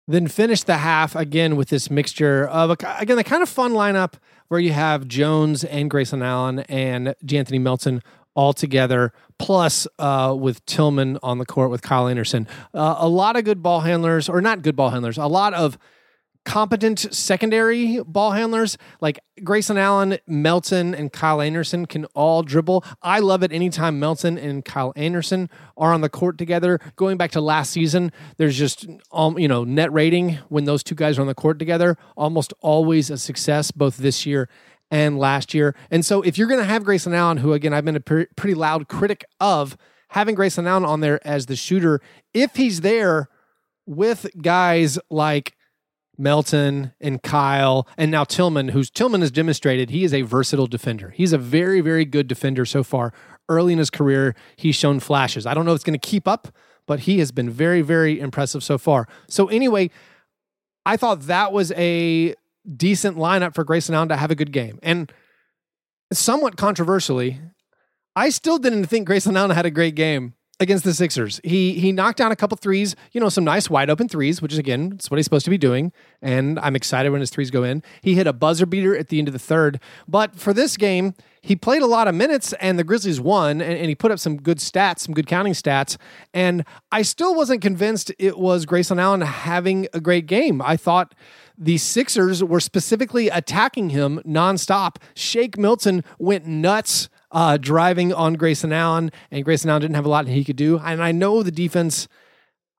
Then 0.08 0.28
finish 0.28 0.64
the 0.64 0.78
half 0.78 1.16
again 1.16 1.56
with 1.56 1.70
this 1.70 1.90
mixture 1.90 2.46
of, 2.48 2.70
again, 2.70 3.18
the 3.18 3.24
kind 3.24 3.42
of 3.42 3.50
fun 3.50 3.74
lineup 3.74 4.14
where 4.50 4.60
you 4.60 4.72
have 4.72 5.08
Jones 5.08 5.64
and 5.64 5.90
Grayson 5.90 6.22
Allen 6.22 6.60
and 6.60 7.16
D'Anthony 7.26 7.58
Melton 7.58 8.04
all 8.36 8.54
together, 8.54 9.14
plus 9.40 9.88
uh, 9.98 10.36
with 10.38 10.64
Tillman 10.66 11.18
on 11.24 11.40
the 11.40 11.46
court 11.46 11.72
with 11.72 11.82
Kyle 11.82 12.08
Anderson. 12.08 12.48
Uh, 12.74 12.96
a 13.00 13.08
lot 13.08 13.36
of 13.36 13.46
good 13.46 13.64
ball 13.64 13.80
handlers, 13.80 14.30
or 14.30 14.42
not 14.42 14.62
good 14.62 14.76
ball 14.76 14.90
handlers, 14.90 15.18
a 15.18 15.26
lot 15.26 15.54
of 15.54 15.78
competent 16.46 17.14
secondary 17.14 18.02
ball 18.04 18.32
handlers 18.32 18.78
like 19.02 19.20
Grayson 19.44 19.78
Allen, 19.78 20.20
Melton, 20.28 20.96
and 20.96 21.12
Kyle 21.12 21.42
Anderson 21.42 21.86
can 21.86 22.06
all 22.14 22.44
dribble. 22.44 22.86
I 23.02 23.20
love 23.20 23.44
it 23.44 23.52
anytime 23.52 24.00
Melton 24.00 24.38
and 24.38 24.64
Kyle 24.64 24.94
Anderson 24.96 25.50
are 25.76 25.92
on 25.92 26.02
the 26.02 26.10
court 26.10 26.38
together. 26.38 26.80
Going 26.96 27.18
back 27.18 27.32
to 27.32 27.42
last 27.42 27.72
season, 27.72 28.12
there's 28.38 28.58
just 28.58 28.88
um, 29.12 29.38
you 29.38 29.48
know 29.48 29.64
net 29.64 29.92
rating 29.92 30.38
when 30.50 30.66
those 30.66 30.84
two 30.84 30.96
guys 30.96 31.18
are 31.18 31.22
on 31.22 31.28
the 31.28 31.36
court 31.36 31.60
together, 31.60 31.98
almost 32.16 32.54
always 32.62 33.10
a 33.10 33.18
success 33.18 33.72
both 33.72 33.98
this 33.98 34.26
year 34.26 34.48
and 34.92 35.18
last 35.18 35.54
year. 35.54 35.76
And 35.90 36.06
so 36.06 36.22
if 36.22 36.38
you're 36.38 36.48
going 36.48 36.60
to 36.60 36.66
have 36.66 36.84
Grayson 36.84 37.14
Allen, 37.14 37.38
who 37.38 37.54
again 37.54 37.74
I've 37.74 37.86
been 37.86 37.96
a 37.96 38.00
pretty 38.00 38.54
loud 38.54 38.88
critic 38.88 39.26
of 39.40 39.76
having 40.10 40.36
Grayson 40.36 40.68
Allen 40.68 40.86
on 40.86 41.02
there 41.02 41.26
as 41.28 41.48
the 41.48 41.56
shooter, 41.56 42.00
if 42.34 42.56
he's 42.56 42.82
there 42.82 43.30
with 43.88 44.28
guys 44.42 44.98
like 45.10 45.56
Melton 46.18 46.94
and 47.00 47.22
Kyle 47.22 47.88
and 47.98 48.12
now 48.12 48.24
Tillman, 48.24 48.70
who's 48.70 48.90
Tillman 48.90 49.22
has 49.22 49.32
demonstrated 49.32 49.90
he 49.90 50.04
is 50.04 50.14
a 50.14 50.22
versatile 50.22 50.68
defender. 50.68 51.10
He's 51.10 51.34
a 51.34 51.38
very, 51.38 51.82
very 51.82 52.06
good 52.06 52.28
defender 52.28 52.66
so 52.66 52.84
far. 52.84 53.14
Early 53.48 53.74
in 53.74 53.80
his 53.80 53.90
career, 53.90 54.36
he's 54.56 54.76
shown 54.76 55.00
flashes. 55.00 55.46
I 55.46 55.54
don't 55.54 55.66
know 55.66 55.72
if 55.72 55.76
it's 55.76 55.84
going 55.84 56.00
to 56.00 56.08
keep 56.08 56.28
up, 56.28 56.48
but 56.88 57.02
he 57.02 57.20
has 57.20 57.32
been 57.32 57.50
very, 57.50 57.82
very 57.82 58.20
impressive 58.20 58.64
so 58.64 58.78
far. 58.78 59.08
So 59.28 59.48
anyway, 59.48 59.92
I 60.86 60.98
thought 60.98 61.22
that 61.24 61.52
was 61.52 61.72
a 61.74 62.36
decent 62.76 63.18
lineup 63.18 63.56
for 63.56 63.64
Grayson 63.64 63.96
Allen 63.96 64.10
to 64.10 64.18
have 64.18 64.32
a 64.32 64.36
good 64.36 64.52
game. 64.52 64.80
And 64.82 65.12
somewhat 66.14 66.58
controversially, 66.58 67.42
I 68.16 68.30
still 68.30 68.58
didn't 68.58 68.86
think 68.86 69.08
Grayson 69.08 69.36
Allen 69.36 69.52
had 69.52 69.66
a 69.66 69.72
great 69.72 69.96
game 69.96 70.35
against 70.60 70.84
the 70.84 70.94
Sixers. 70.94 71.42
He 71.44 71.74
he 71.74 71.92
knocked 71.92 72.18
down 72.18 72.32
a 72.32 72.36
couple 72.36 72.58
threes, 72.58 72.96
you 73.12 73.20
know, 73.20 73.30
some 73.30 73.44
nice 73.44 73.70
wide 73.70 73.90
open 73.90 74.08
threes, 74.08 74.42
which 74.42 74.54
is 74.54 74.60
again, 74.60 74.94
it's 74.96 75.12
what 75.12 75.18
he's 75.18 75.26
supposed 75.26 75.46
to 75.46 75.52
be 75.52 75.58
doing. 75.58 75.92
And 76.22 76.60
I'm 76.60 76.76
excited 76.76 77.10
when 77.10 77.22
his 77.22 77.30
threes 77.30 77.52
go 77.52 77.64
in. 77.64 77.84
He 78.02 78.16
hit 78.16 78.28
a 78.28 78.34
buzzer 78.34 78.66
beater 78.66 78.98
at 78.98 79.10
the 79.10 79.20
end 79.20 79.28
of 79.28 79.34
the 79.34 79.40
third. 79.40 79.80
But 80.08 80.36
for 80.36 80.54
this 80.54 80.78
game, 80.78 81.14
he 81.42 81.56
played 81.56 81.82
a 81.82 81.88
lot 81.88 82.08
of 82.08 82.16
minutes 82.16 82.54
and 82.54 82.80
the 82.80 82.84
Grizzlies 82.84 83.22
won 83.22 83.62
and, 83.62 83.78
and 83.78 83.88
he 83.88 83.96
put 83.96 84.12
up 84.12 84.20
some 84.20 84.38
good 84.38 84.58
stats, 84.58 85.00
some 85.00 85.14
good 85.14 85.28
counting 85.28 85.54
stats. 85.54 85.98
And 86.34 86.66
I 86.92 87.04
still 87.04 87.36
wasn't 87.36 87.62
convinced 87.62 88.12
it 88.18 88.40
was 88.40 88.66
Grayson 88.66 88.98
Allen 88.98 89.22
having 89.22 89.88
a 89.94 90.00
great 90.00 90.26
game. 90.26 90.62
I 90.62 90.78
thought 90.78 91.14
the 91.58 91.78
Sixers 91.78 92.44
were 92.44 92.60
specifically 92.60 93.30
attacking 93.30 93.90
him 93.90 94.22
nonstop. 94.26 94.98
Shake 95.14 95.58
Milton 95.58 96.04
went 96.18 96.46
nuts 96.48 97.10
uh, 97.36 97.58
driving 97.58 98.14
on 98.14 98.36
Grayson 98.36 98.72
Allen, 98.72 99.12
and 99.30 99.44
Grayson 99.44 99.70
Allen 99.70 99.82
didn't 99.82 99.96
have 99.96 100.06
a 100.06 100.10
lot 100.10 100.26
he 100.26 100.46
could 100.46 100.56
do. 100.56 100.80
And 100.80 101.04
I 101.04 101.12
know 101.12 101.44
the 101.44 101.52
defense. 101.52 102.08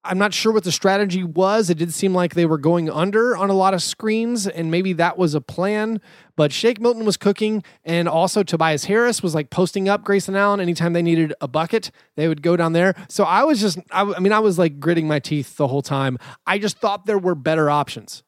I'm 0.03 0.19
not 0.19 0.33
sure 0.33 0.53
what 0.53 0.63
the 0.65 0.73
strategy 0.73 1.25
was. 1.25 1.69
It 1.69 1.79
did 1.79 1.93
seem 1.93 2.15
like 2.15 2.35
they 2.35 2.47
were 2.47 2.59
going 2.59 2.89
under 2.89 3.37
on 3.37 3.51
a 3.51 3.55
lot 3.55 3.75
of 3.75 3.83
screens, 3.83 4.47
and 4.47 4.71
maybe 4.71 4.95
that 4.95 5.19
was 5.19 5.35
a 5.35 5.41
plan. 5.41 6.01
But 6.37 6.53
Shake 6.53 6.81
Milton 6.81 7.05
was 7.05 7.19
cooking, 7.19 7.65
and 7.85 8.09
also 8.09 8.43
Tobias 8.43 8.85
Harris 8.85 9.23
was 9.23 9.35
like 9.35 9.51
posting 9.51 9.89
up 9.91 10.05
Grayson 10.05 10.37
Allen 10.37 10.61
anytime 10.61 10.95
they 10.95 11.03
needed 11.03 11.35
a 11.41 11.49
bucket. 11.49 11.91
They 12.15 12.27
would 12.27 12.41
go 12.41 12.57
down 12.57 12.73
there. 12.73 12.95
So 13.09 13.25
I 13.25 13.45
was 13.45 13.61
just, 13.61 13.79
I, 13.91 14.03
I 14.05 14.21
mean, 14.21 14.33
I 14.33 14.39
was 14.39 14.59
like 14.59 14.81
gritting 14.81 15.07
my 15.07 15.19
teeth 15.19 15.57
the 15.57 15.67
whole 15.67 15.83
time. 15.83 16.19
I 16.47 16.59
just 16.59 16.79
thought 16.79 17.05
there 17.05 17.19
were 17.19 17.35
better 17.35 17.69
options. 17.69 18.23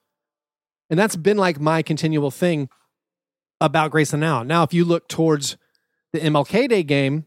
And 0.90 0.98
that's 0.98 1.16
been 1.16 1.38
like 1.38 1.58
my 1.58 1.80
continual 1.82 2.30
thing 2.30 2.68
about 3.60 3.92
Grayson 3.92 4.22
Allen. 4.22 4.48
Now, 4.48 4.62
if 4.62 4.74
you 4.74 4.84
look 4.84 5.08
towards 5.08 5.56
the 6.12 6.20
MLK 6.20 6.68
Day 6.68 6.82
game, 6.82 7.26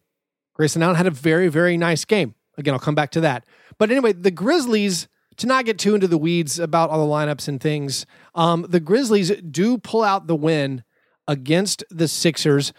Grayson 0.54 0.84
Allen 0.84 0.96
had 0.96 1.08
a 1.08 1.12
very, 1.12 1.48
very 1.48 1.78
nice 1.78 2.06
game. 2.06 2.36
Again, 2.58 2.74
I'll 2.74 2.80
come 2.80 2.96
back 2.96 3.12
to 3.12 3.22
that. 3.22 3.46
But 3.78 3.92
anyway, 3.92 4.14
the 4.14 4.32
Grizzlies, 4.32 5.08
to 5.38 5.48
not 5.48 5.66
get 5.66 5.80
too 5.80 5.96
into 5.96 6.08
the 6.08 6.18
weeds 6.18 6.60
about 6.60 6.90
all 6.90 7.06
the 7.06 7.12
lineups 7.12 7.48
and 7.48 7.60
things, 7.60 8.06
um, 8.36 8.66
the 8.70 8.80
Grizzlies 8.80 9.32
do 9.42 9.78
pull 9.78 10.04
out 10.04 10.28
the 10.28 10.36
win 10.36 10.84
against 11.28 11.84
the 11.90 12.08
Sixers 12.08 12.74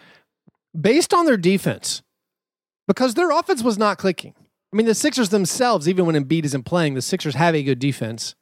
based 0.79 1.13
on 1.13 1.25
their 1.25 1.37
defense 1.37 2.03
because 2.87 3.15
their 3.15 3.31
offense 3.31 3.63
was 3.63 3.77
not 3.77 3.97
clicking. 3.97 4.33
I 4.71 4.75
mean, 4.75 4.85
the 4.85 4.95
Sixers 4.95 5.29
themselves, 5.29 5.87
even 5.87 6.05
when 6.05 6.15
Embiid 6.15 6.45
isn't 6.45 6.63
playing, 6.63 6.93
the 6.93 7.01
Sixers 7.01 7.35
have 7.35 7.55
a 7.55 7.63
good 7.63 7.79
defense. 7.79 8.35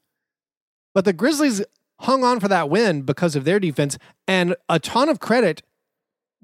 But 0.94 1.06
the 1.06 1.14
Grizzlies 1.14 1.64
hung 2.02 2.24
on 2.24 2.40
for 2.40 2.48
that 2.48 2.70
win 2.70 3.04
because 3.04 3.36
of 3.36 3.44
their 3.44 3.60
defense, 3.60 3.98
and 4.28 4.56
a 4.68 4.80
ton 4.80 5.10
of 5.10 5.20
credit 5.20 5.62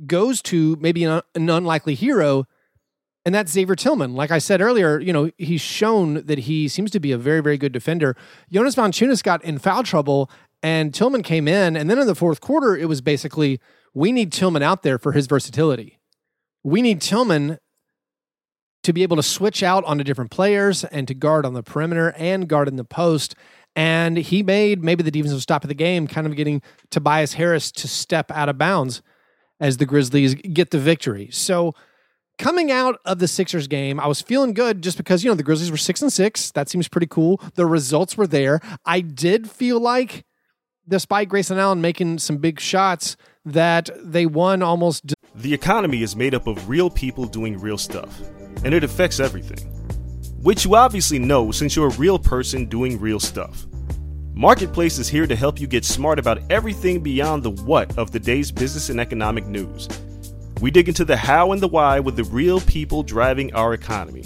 goes 0.05 0.41
to 0.43 0.77
maybe 0.79 1.03
an, 1.03 1.21
an 1.35 1.49
unlikely 1.49 1.95
hero, 1.95 2.45
and 3.25 3.35
that's 3.35 3.51
Xavier 3.51 3.75
Tillman. 3.75 4.13
Like 4.13 4.31
I 4.31 4.37
said 4.37 4.61
earlier, 4.61 4.99
you 4.99 5.11
know, 5.11 5.31
he's 5.37 5.61
shown 5.61 6.25
that 6.25 6.39
he 6.39 6.67
seems 6.67 6.91
to 6.91 6.99
be 6.99 7.11
a 7.11 7.17
very, 7.17 7.41
very 7.41 7.57
good 7.57 7.71
defender. 7.71 8.15
Jonas 8.51 8.75
Valanciunas 8.75 9.23
got 9.23 9.43
in 9.43 9.57
foul 9.57 9.83
trouble, 9.83 10.29
and 10.63 10.93
Tillman 10.93 11.23
came 11.23 11.47
in, 11.47 11.75
and 11.75 11.89
then 11.89 11.99
in 11.99 12.07
the 12.07 12.15
fourth 12.15 12.41
quarter, 12.41 12.75
it 12.75 12.87
was 12.87 13.01
basically 13.01 13.59
we 13.93 14.11
need 14.11 14.31
Tillman 14.31 14.63
out 14.63 14.83
there 14.83 14.97
for 14.97 15.11
his 15.11 15.27
versatility. 15.27 15.99
We 16.63 16.81
need 16.81 17.01
Tillman 17.01 17.57
to 18.83 18.93
be 18.93 19.03
able 19.03 19.17
to 19.17 19.23
switch 19.23 19.63
out 19.63 19.83
onto 19.83 20.03
different 20.03 20.31
players 20.31 20.83
and 20.85 21.07
to 21.07 21.13
guard 21.13 21.45
on 21.45 21.53
the 21.53 21.63
perimeter 21.63 22.13
and 22.15 22.47
guard 22.47 22.67
in 22.67 22.77
the 22.77 22.85
post. 22.85 23.35
And 23.75 24.17
he 24.17 24.43
made 24.43 24.83
maybe 24.83 25.03
the 25.03 25.11
defensive 25.11 25.41
stop 25.41 25.63
of 25.63 25.67
the 25.67 25.73
game, 25.73 26.07
kind 26.07 26.25
of 26.25 26.35
getting 26.35 26.61
Tobias 26.89 27.33
Harris 27.33 27.71
to 27.73 27.87
step 27.87 28.31
out 28.31 28.47
of 28.47 28.57
bounds 28.57 29.01
as 29.59 29.77
the 29.77 29.85
Grizzlies 29.85 30.35
get 30.35 30.71
the 30.71 30.79
victory. 30.79 31.29
So 31.31 31.73
coming 32.37 32.71
out 32.71 32.99
of 33.05 33.19
the 33.19 33.27
Sixers 33.27 33.67
game, 33.67 33.99
I 33.99 34.07
was 34.07 34.21
feeling 34.21 34.53
good 34.53 34.81
just 34.81 34.97
because, 34.97 35.23
you 35.23 35.29
know, 35.29 35.35
the 35.35 35.43
Grizzlies 35.43 35.71
were 35.71 35.77
six 35.77 36.01
and 36.01 36.13
six. 36.13 36.51
That 36.51 36.69
seems 36.69 36.87
pretty 36.87 37.07
cool. 37.07 37.41
The 37.55 37.65
results 37.65 38.17
were 38.17 38.27
there. 38.27 38.59
I 38.85 39.01
did 39.01 39.49
feel 39.49 39.79
like, 39.79 40.25
despite 40.87 41.29
Grayson 41.29 41.57
Allen 41.57 41.81
making 41.81 42.19
some 42.19 42.37
big 42.37 42.59
shots, 42.59 43.17
that 43.45 43.89
they 44.03 44.25
won 44.25 44.61
almost. 44.61 45.13
The 45.35 45.53
economy 45.53 46.01
is 46.03 46.15
made 46.15 46.35
up 46.35 46.47
of 46.47 46.69
real 46.69 46.89
people 46.89 47.25
doing 47.25 47.57
real 47.57 47.77
stuff, 47.77 48.19
and 48.63 48.73
it 48.73 48.83
affects 48.83 49.19
everything. 49.19 49.73
Which 50.41 50.65
you 50.65 50.75
obviously 50.75 51.19
know 51.19 51.51
since 51.51 51.75
you're 51.75 51.87
a 51.87 51.97
real 51.97 52.19
person 52.19 52.65
doing 52.65 52.99
real 52.99 53.19
stuff. 53.19 53.65
Marketplace 54.37 54.99
is 54.99 55.09
here 55.09 55.25
to 55.25 55.35
help 55.35 55.59
you 55.59 55.65
get 55.65 55.83
smart 55.83 56.19
about 56.19 56.39
everything 56.51 56.99
beyond 56.99 57.41
the 57.41 57.49
what 57.49 57.97
of 57.97 58.11
the 58.11 58.19
day's 58.19 58.51
business 58.51 58.89
and 58.89 58.99
economic 58.99 59.47
news. 59.47 59.89
We 60.61 60.69
dig 60.69 60.87
into 60.87 61.03
the 61.03 61.17
how 61.17 61.53
and 61.53 61.59
the 61.59 61.67
why 61.67 61.99
with 61.99 62.15
the 62.15 62.23
real 62.25 62.61
people 62.61 63.01
driving 63.01 63.51
our 63.55 63.73
economy. 63.73 64.25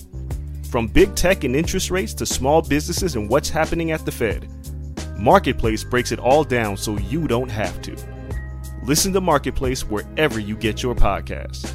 From 0.70 0.88
big 0.88 1.16
tech 1.16 1.46
and 1.46 1.56
interest 1.56 1.92
rates 1.92 2.14
to 2.16 2.26
small 2.26 2.62
businesses 2.62 3.16
and 3.16 3.30
what's 3.30 3.48
happening 3.50 3.92
at 3.92 4.06
the 4.06 4.12
Fed, 4.12 4.50
Marketplace 5.18 5.86
breaks 5.86 6.12
it 6.12 6.20
all 6.20 6.44
down 6.44 6.76
so 6.76 6.98
you 6.98 7.26
don't 7.26 7.50
have 7.50 7.82
to. 7.84 7.96
Listen 8.84 9.14
to 9.14 9.22
Marketplace 9.22 9.86
wherever 9.86 10.42
you 10.42 10.58
get 10.58 10.84
your 10.84 10.94
podcasts. 10.94 11.72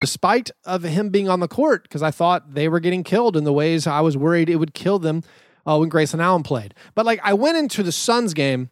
despite 0.00 0.52
of 0.64 0.84
him 0.84 1.10
being 1.10 1.28
on 1.28 1.40
the 1.40 1.48
court 1.48 1.82
because 1.82 2.02
I 2.04 2.12
thought 2.12 2.54
they 2.54 2.68
were 2.68 2.78
getting 2.78 3.02
killed 3.02 3.36
in 3.36 3.42
the 3.42 3.52
ways 3.52 3.88
I 3.88 4.00
was 4.02 4.16
worried 4.16 4.48
it 4.48 4.56
would 4.56 4.72
kill 4.72 5.00
them 5.00 5.24
uh, 5.66 5.76
when 5.76 5.88
Grayson 5.88 6.20
Allen 6.20 6.42
played. 6.42 6.74
But 6.94 7.06
like 7.06 7.20
I 7.22 7.34
went 7.34 7.56
into 7.56 7.82
the 7.82 7.92
Suns 7.92 8.34
game 8.34 8.70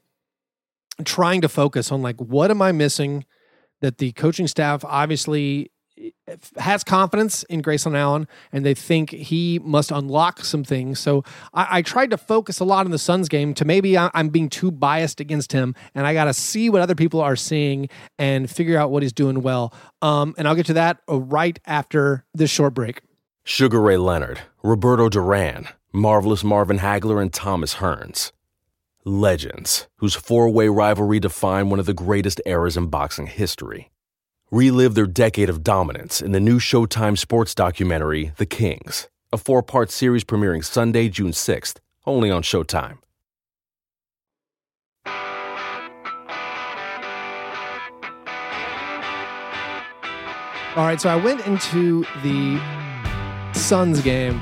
trying 1.04 1.40
to 1.40 1.48
focus 1.48 1.90
on 1.90 2.02
like 2.02 2.16
what 2.20 2.50
am 2.50 2.60
I 2.60 2.72
missing 2.72 3.24
that 3.80 3.98
the 3.98 4.12
coaching 4.12 4.46
staff 4.46 4.84
obviously 4.84 5.70
has 6.56 6.84
confidence 6.84 7.42
in 7.44 7.60
Grayson 7.60 7.94
Allen 7.94 8.26
and 8.52 8.64
they 8.64 8.74
think 8.74 9.10
he 9.10 9.58
must 9.62 9.90
unlock 9.90 10.44
some 10.44 10.64
things. 10.64 10.98
So 10.98 11.24
I, 11.52 11.78
I 11.78 11.82
tried 11.82 12.10
to 12.10 12.16
focus 12.16 12.60
a 12.60 12.64
lot 12.64 12.86
on 12.86 12.90
the 12.90 12.98
Suns 12.98 13.28
game 13.28 13.54
to 13.54 13.64
maybe 13.64 13.98
I, 13.98 14.10
am 14.14 14.28
being 14.28 14.48
too 14.48 14.70
biased 14.70 15.20
against 15.20 15.52
him 15.52 15.74
and 15.94 16.06
I 16.06 16.14
got 16.14 16.24
to 16.24 16.34
see 16.34 16.70
what 16.70 16.80
other 16.80 16.94
people 16.94 17.20
are 17.20 17.36
seeing 17.36 17.88
and 18.18 18.50
figure 18.50 18.78
out 18.78 18.90
what 18.90 19.02
he's 19.02 19.12
doing 19.12 19.42
well. 19.42 19.74
Um, 20.02 20.34
and 20.38 20.48
I'll 20.48 20.54
get 20.54 20.66
to 20.66 20.74
that 20.74 20.98
uh, 21.08 21.20
right 21.20 21.58
after 21.66 22.24
this 22.34 22.50
short 22.50 22.74
break. 22.74 23.02
Sugar 23.44 23.80
Ray 23.80 23.96
Leonard, 23.96 24.40
Roberto 24.62 25.08
Duran, 25.08 25.68
Marvelous 25.92 26.44
Marvin 26.44 26.78
Hagler, 26.78 27.20
and 27.20 27.32
Thomas 27.32 27.76
Hearns. 27.76 28.30
Legends, 29.04 29.88
whose 29.96 30.14
four 30.14 30.48
way 30.48 30.68
rivalry 30.68 31.18
defined 31.18 31.70
one 31.70 31.80
of 31.80 31.86
the 31.86 31.94
greatest 31.94 32.40
eras 32.46 32.76
in 32.76 32.86
boxing 32.86 33.26
history. 33.26 33.90
Relive 34.52 34.94
their 34.94 35.06
decade 35.06 35.48
of 35.48 35.64
dominance 35.64 36.22
in 36.22 36.30
the 36.30 36.38
new 36.38 36.60
Showtime 36.60 37.18
sports 37.18 37.56
documentary, 37.56 38.32
The 38.36 38.46
Kings, 38.46 39.08
a 39.32 39.36
four 39.36 39.64
part 39.64 39.90
series 39.90 40.22
premiering 40.22 40.64
Sunday, 40.64 41.08
June 41.08 41.32
6th, 41.32 41.78
only 42.06 42.30
on 42.30 42.42
Showtime. 42.42 42.98
All 50.76 50.86
right, 50.86 51.00
so 51.00 51.10
I 51.10 51.16
went 51.16 51.44
into 51.48 52.04
the 52.22 52.60
Suns 53.52 54.00
game 54.02 54.40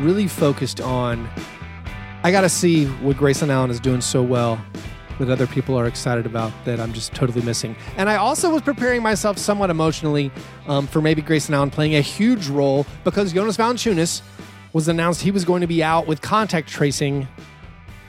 really 0.00 0.28
focused 0.28 0.80
on 0.80 1.28
I 2.24 2.30
got 2.30 2.40
to 2.40 2.48
see 2.48 2.86
what 2.86 3.18
Grayson 3.18 3.50
Allen 3.50 3.70
is 3.70 3.78
doing 3.78 4.00
so 4.00 4.22
well 4.22 4.58
that 5.18 5.28
other 5.28 5.46
people 5.46 5.78
are 5.78 5.86
excited 5.86 6.26
about 6.26 6.52
that 6.64 6.80
I'm 6.80 6.92
just 6.92 7.14
totally 7.14 7.42
missing. 7.42 7.76
And 7.96 8.08
I 8.08 8.16
also 8.16 8.50
was 8.50 8.62
preparing 8.62 9.02
myself 9.02 9.36
somewhat 9.38 9.70
emotionally 9.70 10.32
um, 10.66 10.86
for 10.86 11.00
maybe 11.00 11.22
Grayson 11.22 11.54
Allen 11.54 11.70
playing 11.70 11.94
a 11.94 12.00
huge 12.00 12.48
role 12.48 12.86
because 13.04 13.32
Jonas 13.32 13.56
Valanciunas 13.56 14.22
was 14.72 14.88
announced 14.88 15.20
he 15.20 15.30
was 15.30 15.44
going 15.44 15.60
to 15.60 15.66
be 15.66 15.82
out 15.82 16.06
with 16.06 16.22
contact 16.22 16.68
tracing. 16.68 17.28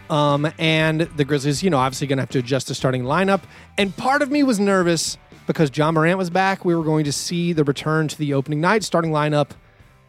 Um, 0.09 0.51
and 0.57 1.01
the 1.01 1.25
Grizzlies, 1.25 1.61
you 1.61 1.69
know, 1.69 1.77
obviously 1.77 2.07
going 2.07 2.17
to 2.17 2.21
have 2.21 2.29
to 2.29 2.39
adjust 2.39 2.67
the 2.67 2.75
starting 2.75 3.03
lineup. 3.03 3.41
And 3.77 3.95
part 3.95 4.21
of 4.21 4.31
me 4.31 4.43
was 4.43 4.59
nervous 4.59 5.17
because 5.45 5.75
Ja 5.75 5.91
Morant 5.91 6.17
was 6.17 6.29
back. 6.29 6.63
We 6.63 6.73
were 6.73 6.83
going 6.83 7.03
to 7.03 7.11
see 7.11 7.53
the 7.53 7.63
return 7.63 8.07
to 8.07 8.17
the 8.17 8.33
opening 8.33 8.61
night 8.61 8.83
starting 8.83 9.11
lineup 9.11 9.51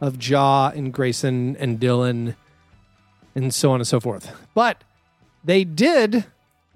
of 0.01 0.23
Ja 0.23 0.71
and 0.75 0.93
Grayson 0.93 1.57
and 1.57 1.81
Dillon 1.81 2.37
and 3.35 3.53
so 3.53 3.71
on 3.71 3.81
and 3.81 3.87
so 3.87 4.01
forth. 4.01 4.35
But 4.55 4.83
they 5.45 5.65
did 5.65 6.25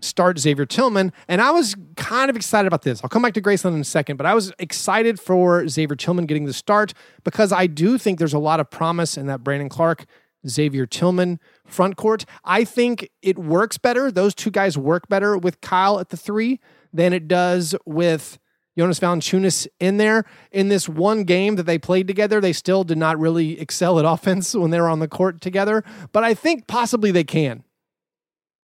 start 0.00 0.38
Xavier 0.38 0.66
Tillman, 0.66 1.12
and 1.28 1.40
I 1.40 1.50
was 1.50 1.76
kind 1.96 2.30
of 2.30 2.36
excited 2.36 2.66
about 2.66 2.82
this. 2.82 3.02
I'll 3.02 3.10
come 3.10 3.22
back 3.22 3.34
to 3.34 3.40
Grayson 3.40 3.74
in 3.74 3.80
a 3.80 3.84
second, 3.84 4.16
but 4.16 4.26
I 4.26 4.34
was 4.34 4.52
excited 4.58 5.20
for 5.20 5.66
Xavier 5.68 5.96
Tillman 5.96 6.26
getting 6.26 6.46
the 6.46 6.52
start 6.52 6.94
because 7.24 7.52
I 7.52 7.66
do 7.66 7.98
think 7.98 8.18
there's 8.18 8.34
a 8.34 8.38
lot 8.38 8.60
of 8.60 8.70
promise 8.70 9.16
in 9.16 9.26
that 9.26 9.44
Brandon 9.44 9.68
Clarke, 9.68 10.06
Xavier 10.48 10.86
Tillman 10.86 11.38
front 11.66 11.96
court. 11.96 12.24
I 12.44 12.64
think 12.64 13.10
it 13.22 13.38
works 13.38 13.78
better. 13.78 14.10
Those 14.10 14.34
two 14.34 14.50
guys 14.50 14.78
work 14.78 15.08
better 15.08 15.36
with 15.36 15.60
Kyle 15.60 16.00
at 16.00 16.08
the 16.08 16.16
three 16.16 16.60
than 16.92 17.12
it 17.12 17.28
does 17.28 17.74
with 17.84 18.38
Jonas 18.80 18.98
Valanciunas 18.98 19.66
in 19.78 19.98
there. 19.98 20.24
In 20.52 20.70
this 20.70 20.88
one 20.88 21.24
game 21.24 21.56
that 21.56 21.64
they 21.64 21.76
played 21.76 22.06
together, 22.06 22.40
they 22.40 22.54
still 22.54 22.82
did 22.82 22.96
not 22.96 23.18
really 23.18 23.60
excel 23.60 23.98
at 23.98 24.04
offense 24.08 24.54
when 24.54 24.70
they 24.70 24.80
were 24.80 24.88
on 24.88 25.00
the 25.00 25.06
court 25.06 25.42
together, 25.42 25.84
but 26.12 26.24
I 26.24 26.32
think 26.32 26.66
possibly 26.66 27.10
they 27.10 27.24
can 27.24 27.62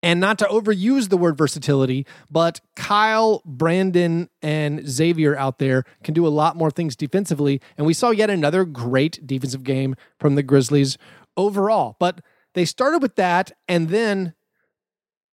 and 0.03 0.19
not 0.19 0.39
to 0.39 0.47
overuse 0.47 1.11
the 1.11 1.19
word 1.19 1.37
versatility, 1.37 2.07
but 2.31 2.63
Kyle, 2.77 3.43
Brandon, 3.45 4.31
and 4.41 4.89
Xavier 4.89 5.37
out 5.37 5.59
there 5.59 5.85
can 6.03 6.15
do 6.15 6.27
a 6.27 6.29
lot 6.29 6.57
more 6.57 6.71
things 6.71 6.97
defensively. 6.97 7.61
And 7.77 7.87
we 7.87 7.93
saw 7.93 8.09
yet 8.11 8.31
another 8.31 8.65
great 8.65 9.27
defensive 9.27 9.65
game 9.65 9.97
from 10.19 10.35
the 10.35 10.43
Grizzlies 10.43 10.97
overall. 11.37 11.97
But 11.99 12.23
they 12.55 12.65
started 12.65 13.03
with 13.03 13.17
that. 13.17 13.53
And 13.69 13.91
then 13.91 14.33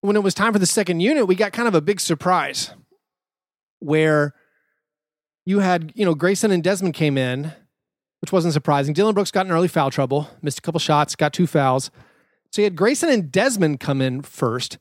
when 0.02 0.16
it 0.16 0.22
was 0.22 0.34
time 0.34 0.52
for 0.52 0.58
the 0.58 0.66
second 0.66 1.00
unit, 1.00 1.26
we 1.26 1.36
got 1.36 1.52
kind 1.52 1.68
of 1.68 1.74
a 1.74 1.80
big 1.80 2.00
surprise 2.00 2.74
where 3.80 4.34
you 5.46 5.60
had, 5.60 5.92
you 5.94 6.04
know, 6.04 6.14
Grayson 6.14 6.50
and 6.50 6.62
Desmond 6.62 6.94
came 6.94 7.18
in, 7.18 7.52
which 8.20 8.32
wasn't 8.32 8.54
surprising. 8.54 8.94
Dillon 8.94 9.14
Brooks 9.14 9.30
got 9.30 9.46
in 9.46 9.52
early 9.52 9.68
foul 9.68 9.90
trouble, 9.90 10.28
missed 10.42 10.58
a 10.58 10.62
couple 10.62 10.78
shots, 10.78 11.14
got 11.14 11.32
two 11.32 11.46
fouls. 11.46 11.90
So 12.50 12.62
you 12.62 12.64
had 12.64 12.76
Grayson 12.76 13.10
and 13.10 13.30
Desmond 13.30 13.80
come 13.80 14.00
in 14.00 14.22
first, 14.22 14.78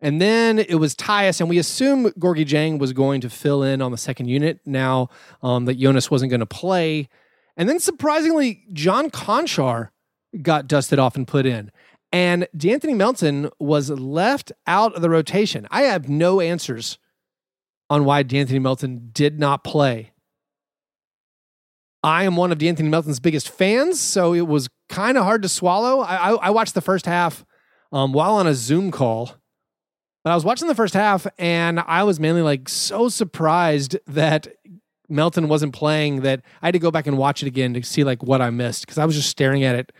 and 0.00 0.20
then 0.20 0.58
it 0.58 0.76
was 0.76 0.94
Tyus, 0.94 1.40
and 1.40 1.48
we 1.48 1.58
assume 1.58 2.10
Gorgui 2.12 2.46
Dieng 2.46 2.78
was 2.78 2.92
going 2.92 3.20
to 3.22 3.30
fill 3.30 3.62
in 3.62 3.82
on 3.82 3.90
the 3.90 3.98
second 3.98 4.28
unit 4.28 4.60
now 4.64 5.08
um, 5.42 5.64
that 5.64 5.78
Jonas 5.78 6.10
wasn't 6.10 6.30
going 6.30 6.40
to 6.40 6.46
play. 6.46 7.08
And 7.56 7.68
then 7.68 7.80
surprisingly, 7.80 8.64
John 8.72 9.10
Konchar 9.10 9.88
got 10.42 10.68
dusted 10.68 10.98
off 10.98 11.16
and 11.16 11.26
put 11.26 11.46
in. 11.46 11.70
And 12.12 12.46
D'Anthony 12.56 12.94
Melton 12.94 13.50
was 13.58 13.90
left 13.90 14.52
out 14.66 14.94
of 14.94 15.02
the 15.02 15.10
rotation. 15.10 15.66
I 15.70 15.82
have 15.82 16.08
no 16.08 16.40
answers 16.40 16.98
on 17.88 18.04
why 18.04 18.22
D'Anthony 18.22 18.58
Melton 18.58 19.10
did 19.12 19.38
not 19.38 19.64
play. 19.64 20.12
I 22.02 22.24
am 22.24 22.36
one 22.36 22.52
of 22.52 22.58
D'Anthony 22.58 22.88
Melton's 22.88 23.20
biggest 23.20 23.48
fans, 23.48 24.00
so 24.00 24.32
it 24.32 24.46
was 24.46 24.68
kind 24.88 25.18
of 25.18 25.24
hard 25.24 25.42
to 25.42 25.48
swallow. 25.48 26.00
I, 26.00 26.14
I, 26.14 26.34
I, 26.34 26.50
watched 26.50 26.74
the 26.74 26.80
first 26.80 27.06
half 27.06 27.44
um, 27.90 28.12
while 28.12 28.34
on 28.34 28.46
a 28.46 28.54
Zoom 28.54 28.92
call, 28.92 29.32
but 30.22 30.30
I 30.30 30.34
was 30.34 30.44
watching 30.44 30.68
the 30.68 30.74
first 30.74 30.94
half 30.94 31.26
and 31.38 31.80
I 31.80 32.04
was 32.04 32.20
mainly 32.20 32.42
like 32.42 32.68
so 32.68 33.08
surprised 33.08 33.96
that 34.06 34.48
Melton 35.08 35.48
wasn't 35.48 35.72
playing 35.72 36.22
that 36.22 36.42
I 36.62 36.68
had 36.68 36.72
to 36.74 36.78
go 36.78 36.90
back 36.90 37.06
and 37.06 37.18
watch 37.18 37.42
it 37.42 37.46
again 37.46 37.74
to 37.74 37.82
see 37.82 38.04
like 38.04 38.22
what 38.22 38.40
I 38.40 38.50
missed 38.50 38.82
because 38.82 38.98
I 38.98 39.04
was 39.04 39.16
just 39.16 39.28
staring 39.28 39.64
at 39.64 39.74
it 39.74 39.92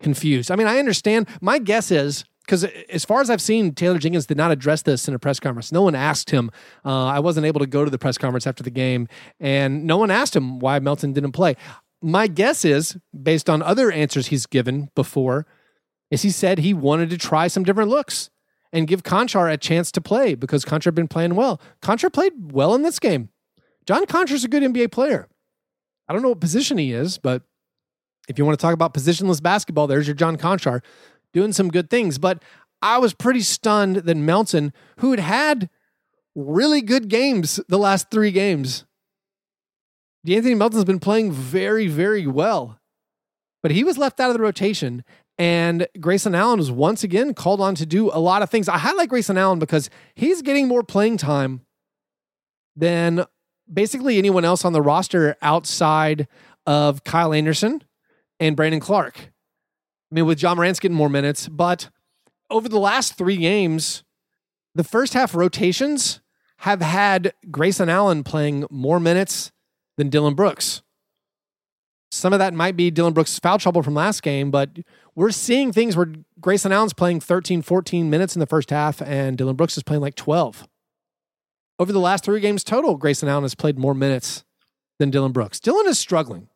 confused. 0.00 0.50
I 0.50 0.56
mean, 0.56 0.66
I 0.66 0.78
understand. 0.78 1.28
My 1.40 1.58
guess 1.58 1.90
is 1.90 2.24
because 2.44 2.64
as 2.64 3.04
far 3.04 3.20
as 3.20 3.30
I've 3.30 3.40
seen, 3.40 3.74
Taylor 3.74 3.98
Jenkins 3.98 4.26
did 4.26 4.36
not 4.36 4.50
address 4.50 4.82
this 4.82 5.08
in 5.08 5.14
a 5.14 5.18
press 5.18 5.40
conference. 5.40 5.72
No 5.72 5.82
one 5.82 5.94
asked 5.94 6.30
him. 6.30 6.50
Uh, 6.84 7.06
I 7.06 7.20
wasn't 7.20 7.46
able 7.46 7.60
to 7.60 7.66
go 7.66 7.84
to 7.84 7.90
the 7.90 7.98
press 7.98 8.18
conference 8.18 8.46
after 8.46 8.62
the 8.62 8.70
game, 8.70 9.08
and 9.40 9.84
no 9.84 9.96
one 9.96 10.10
asked 10.10 10.34
him 10.34 10.58
why 10.58 10.78
Melton 10.78 11.12
didn't 11.12 11.32
play 11.32 11.56
my 12.02 12.26
guess 12.26 12.64
is, 12.64 12.96
based 13.22 13.48
on 13.48 13.62
other 13.62 13.90
answers 13.90 14.26
he's 14.26 14.46
given 14.46 14.90
before, 14.94 15.46
is 16.10 16.22
he 16.22 16.30
said 16.30 16.58
he 16.58 16.74
wanted 16.74 17.08
to 17.10 17.16
try 17.16 17.46
some 17.46 17.62
different 17.62 17.90
looks 17.90 18.28
and 18.72 18.88
give 18.88 19.02
Konchar 19.02 19.52
a 19.52 19.56
chance 19.56 19.92
to 19.92 20.00
play 20.00 20.34
because 20.34 20.64
Konchar 20.64 20.86
had 20.86 20.94
been 20.94 21.08
playing 21.08 21.36
well. 21.36 21.60
Conchar 21.80 22.12
played 22.12 22.32
well 22.52 22.74
in 22.74 22.82
this 22.82 22.98
game. 22.98 23.30
John 23.86 24.04
Konchar's 24.06 24.44
a 24.44 24.48
good 24.48 24.62
NBA 24.62 24.90
player. 24.90 25.28
I 26.08 26.12
don't 26.12 26.22
know 26.22 26.30
what 26.30 26.40
position 26.40 26.78
he 26.78 26.92
is, 26.92 27.18
but 27.18 27.42
if 28.28 28.38
you 28.38 28.44
want 28.44 28.58
to 28.58 28.62
talk 28.62 28.74
about 28.74 28.94
positionless 28.94 29.42
basketball, 29.42 29.86
there's 29.86 30.06
your 30.06 30.14
John 30.14 30.36
Konchar 30.36 30.82
doing 31.32 31.52
some 31.52 31.70
good 31.70 31.90
things. 31.90 32.18
But 32.18 32.42
I 32.80 32.98
was 32.98 33.14
pretty 33.14 33.40
stunned 33.40 33.96
that 33.96 34.16
Melton, 34.16 34.72
who 34.98 35.10
had 35.10 35.20
had 35.20 35.70
really 36.34 36.80
good 36.82 37.08
games 37.08 37.60
the 37.68 37.78
last 37.78 38.10
three 38.10 38.30
games, 38.30 38.84
D'Anthony 40.24 40.54
Melton's 40.54 40.84
been 40.84 41.00
playing 41.00 41.32
very, 41.32 41.88
very 41.88 42.26
well, 42.26 42.78
but 43.62 43.72
he 43.72 43.82
was 43.84 43.98
left 43.98 44.20
out 44.20 44.30
of 44.30 44.36
the 44.36 44.42
rotation. 44.42 45.04
And 45.38 45.88
Grayson 45.98 46.34
Allen 46.34 46.58
was 46.58 46.70
once 46.70 47.02
again 47.02 47.34
called 47.34 47.60
on 47.60 47.74
to 47.76 47.86
do 47.86 48.10
a 48.12 48.20
lot 48.20 48.42
of 48.42 48.50
things. 48.50 48.68
I 48.68 48.78
highlight 48.78 49.08
Grayson 49.08 49.38
Allen 49.38 49.58
because 49.58 49.90
he's 50.14 50.42
getting 50.42 50.68
more 50.68 50.82
playing 50.82 51.16
time 51.16 51.62
than 52.76 53.24
basically 53.72 54.18
anyone 54.18 54.44
else 54.44 54.64
on 54.64 54.72
the 54.72 54.82
roster 54.82 55.36
outside 55.42 56.28
of 56.66 57.02
Kyle 57.02 57.32
Anderson 57.32 57.82
and 58.38 58.54
Brandon 58.54 58.78
Clarke. 58.80 59.31
I 60.12 60.14
mean, 60.14 60.26
with 60.26 60.42
Ja 60.42 60.54
Morant's 60.54 60.78
getting 60.78 60.96
more 60.96 61.08
minutes, 61.08 61.48
but 61.48 61.88
over 62.50 62.68
the 62.68 62.78
last 62.78 63.16
three 63.16 63.38
games, 63.38 64.04
the 64.74 64.84
first 64.84 65.14
half 65.14 65.34
rotations 65.34 66.20
have 66.58 66.82
had 66.82 67.32
Grayson 67.50 67.88
Allen 67.88 68.22
playing 68.22 68.66
more 68.70 69.00
minutes 69.00 69.52
than 69.96 70.10
Dillon 70.10 70.34
Brooks. 70.34 70.82
Some 72.10 72.34
of 72.34 72.38
that 72.40 72.52
might 72.52 72.76
be 72.76 72.90
Dillon 72.90 73.14
Brooks' 73.14 73.38
foul 73.38 73.58
trouble 73.58 73.82
from 73.82 73.94
last 73.94 74.22
game, 74.22 74.50
but 74.50 74.80
we're 75.14 75.30
seeing 75.30 75.72
things 75.72 75.96
where 75.96 76.12
Grayson 76.42 76.72
Allen's 76.72 76.92
playing 76.92 77.20
13, 77.20 77.62
14 77.62 78.10
minutes 78.10 78.36
in 78.36 78.40
the 78.40 78.46
first 78.46 78.68
half, 78.68 79.00
and 79.00 79.38
Dillon 79.38 79.56
Brooks 79.56 79.78
is 79.78 79.82
playing 79.82 80.02
like 80.02 80.14
12. 80.14 80.68
Over 81.78 81.90
the 81.90 81.98
last 81.98 82.22
three 82.22 82.40
games 82.40 82.64
total, 82.64 82.98
Grayson 82.98 83.30
Allen 83.30 83.44
has 83.44 83.54
played 83.54 83.78
more 83.78 83.94
minutes 83.94 84.44
than 84.98 85.10
Dillon 85.10 85.32
Brooks. 85.32 85.58
Dillon 85.58 85.86
is 85.86 85.98
struggling. 85.98 86.48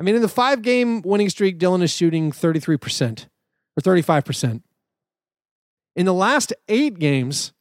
I 0.00 0.04
mean, 0.04 0.14
in 0.14 0.22
the 0.22 0.28
five 0.28 0.62
game 0.62 1.02
winning 1.02 1.28
streak, 1.28 1.58
Dillon 1.58 1.82
is 1.82 1.92
shooting 1.92 2.30
33% 2.30 3.26
or 3.76 3.82
35%. 3.82 4.62
In 5.96 6.06
the 6.06 6.14
last 6.14 6.52
eight 6.68 6.98
games, 6.98 7.52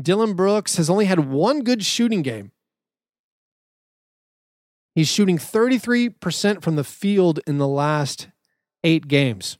Dillon 0.00 0.34
Brooks 0.34 0.76
has 0.76 0.90
only 0.90 1.04
had 1.04 1.30
one 1.30 1.62
good 1.62 1.84
shooting 1.84 2.22
game. 2.22 2.50
He's 4.94 5.08
shooting 5.08 5.38
33% 5.38 6.62
from 6.62 6.74
the 6.74 6.82
field 6.82 7.38
in 7.46 7.58
the 7.58 7.68
last 7.68 8.28
eight 8.82 9.06
games. 9.06 9.58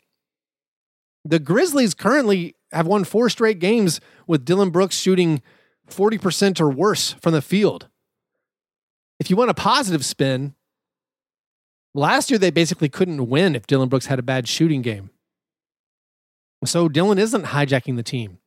The 1.25 1.38
Grizzlies 1.38 1.95
currently 1.95 2.57
have 2.73 2.87
won 2.87 3.05
four 3.05 3.29
straight 3.29 3.61
games 3.61 4.01
with 4.27 4.45
Dillon 4.45 4.71
Brooks 4.71 4.97
shooting 4.97 5.43
40% 5.88 6.61
or 6.61 6.71
worse 6.71 7.14
from 7.23 7.33
the 7.33 7.43
field. 7.43 7.88
If 9.21 9.31
you 9.31 9.37
want 9.37 9.51
a 9.51 9.55
positive 9.55 10.05
spin, 10.05 10.55
last 11.99 12.31
year 12.31 12.39
they 12.39 12.51
basically 12.51 12.89
couldn't 12.89 13.29
win 13.29 13.55
if 13.55 13.67
Dillon 13.67 13.89
Brooks 13.89 14.07
had 14.07 14.19
a 14.19 14.23
bad 14.23 14.49
shooting 14.49 14.83
game. 14.83 15.11
So 16.65 16.89
Dillon 16.89 17.19
isn't 17.19 17.47
hijacking 17.47 17.97
the 17.97 18.03
team. 18.03 18.39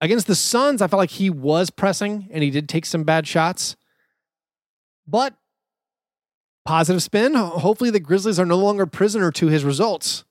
Against 0.00 0.26
the 0.26 0.34
Suns, 0.34 0.82
I 0.82 0.88
felt 0.88 0.98
like 0.98 1.10
he 1.10 1.30
was 1.30 1.70
pressing 1.70 2.28
and 2.32 2.42
he 2.42 2.50
did 2.50 2.68
take 2.68 2.86
some 2.86 3.04
bad 3.04 3.26
shots. 3.26 3.76
But 5.06 5.34
positive 6.64 7.02
spin, 7.02 7.34
hopefully 7.34 7.90
the 7.90 8.00
Grizzlies 8.00 8.40
are 8.40 8.46
no 8.46 8.58
longer 8.58 8.86
prisoner 8.86 9.30
to 9.32 9.46
his 9.46 9.64
results. 9.64 10.24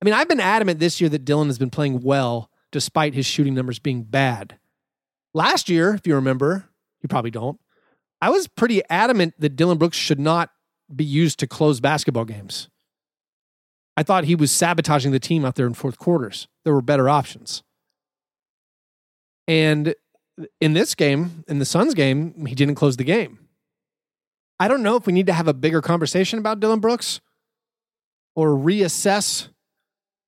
I 0.00 0.04
mean, 0.04 0.14
I've 0.14 0.28
been 0.28 0.40
adamant 0.40 0.80
this 0.80 1.00
year 1.00 1.08
that 1.10 1.24
Dillon 1.24 1.48
has 1.48 1.58
been 1.58 1.70
playing 1.70 2.00
well 2.00 2.50
despite 2.72 3.14
his 3.14 3.26
shooting 3.26 3.54
numbers 3.54 3.78
being 3.78 4.02
bad. 4.02 4.58
Last 5.32 5.68
year, 5.68 5.94
if 5.94 6.06
you 6.06 6.14
remember, 6.14 6.68
you 7.00 7.08
probably 7.08 7.30
don't, 7.30 7.60
I 8.20 8.30
was 8.30 8.48
pretty 8.48 8.82
adamant 8.90 9.34
that 9.38 9.56
Dillon 9.56 9.78
Brooks 9.78 9.96
should 9.96 10.18
not 10.18 10.50
be 10.94 11.04
used 11.04 11.38
to 11.40 11.46
close 11.46 11.80
basketball 11.80 12.24
games. 12.24 12.68
I 13.96 14.02
thought 14.02 14.24
he 14.24 14.34
was 14.34 14.52
sabotaging 14.52 15.12
the 15.12 15.18
team 15.18 15.44
out 15.44 15.54
there 15.54 15.66
in 15.66 15.74
fourth 15.74 15.98
quarters. 15.98 16.48
There 16.64 16.74
were 16.74 16.82
better 16.82 17.08
options. 17.08 17.62
And 19.48 19.94
in 20.60 20.74
this 20.74 20.94
game, 20.94 21.44
in 21.48 21.58
the 21.58 21.64
Suns 21.64 21.94
game, 21.94 22.46
he 22.46 22.54
didn't 22.54 22.74
close 22.74 22.96
the 22.96 23.04
game. 23.04 23.38
I 24.58 24.68
don't 24.68 24.82
know 24.82 24.96
if 24.96 25.06
we 25.06 25.12
need 25.12 25.26
to 25.26 25.32
have 25.32 25.48
a 25.48 25.54
bigger 25.54 25.80
conversation 25.80 26.38
about 26.38 26.60
Dillon 26.60 26.80
Brooks 26.80 27.20
or 28.34 28.50
reassess 28.50 29.48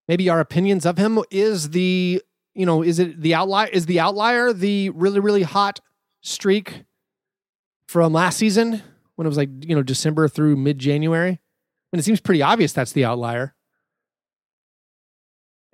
maybe 0.07 0.29
our 0.29 0.41
opinions 0.41 0.87
of 0.87 0.99
him. 0.99 1.19
Is 1.31 1.71
the, 1.71 2.23
you 2.55 2.67
know, 2.67 2.83
is 2.83 2.99
it 2.99 3.21
the 3.21 3.35
outlier? 3.35 3.69
Is 3.69 3.87
the 3.87 4.01
outlier 4.01 4.53
the 4.53 4.91
really, 4.91 5.21
really 5.21 5.43
hot 5.43 5.81
streak 6.23 6.85
from 7.87 8.13
last 8.13 8.39
season 8.39 8.83
when 9.19 9.27
it 9.27 9.31
was 9.31 9.37
like, 9.37 9.51
you 9.67 9.75
know, 9.75 9.83
December 9.83 10.29
through 10.29 10.55
mid 10.55 10.79
January? 10.79 11.31
I 11.31 11.89
mean, 11.93 11.99
it 11.99 12.05
seems 12.05 12.21
pretty 12.21 12.41
obvious 12.41 12.73
that's 12.73 12.93
the 12.93 13.05
outlier. 13.05 13.57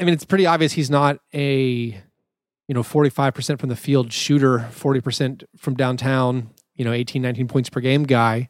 I 0.01 0.05
mean, 0.05 0.15
it's 0.15 0.25
pretty 0.25 0.47
obvious 0.47 0.73
he's 0.73 0.89
not 0.89 1.19
a, 1.35 1.53
you 1.53 2.75
know, 2.75 2.83
45% 2.83 3.61
from 3.61 3.69
the 3.69 3.77
field 3.77 4.15
shooter, 4.15 4.71
40% 4.73 5.45
from 5.59 5.75
downtown, 5.75 6.53
you 6.75 6.87
know, 6.87 6.93
18, 6.93 7.21
19 7.21 7.47
points 7.47 7.69
per 7.69 7.81
game 7.81 8.05
guy. 8.05 8.49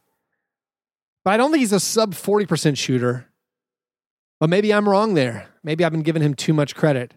But 1.25 1.35
I 1.35 1.37
don't 1.39 1.51
think 1.51 1.63
he's 1.63 1.73
a 1.73 1.81
sub 1.81 2.15
40% 2.15 2.79
shooter. 2.79 3.27
But 4.39 4.49
maybe 4.49 4.73
I'm 4.73 4.89
wrong 4.89 5.15
there. 5.15 5.49
Maybe 5.65 5.85
I've 5.85 5.91
been 5.91 6.03
giving 6.03 6.23
him 6.23 6.35
too 6.35 6.53
much 6.53 6.77
credit. 6.77 7.15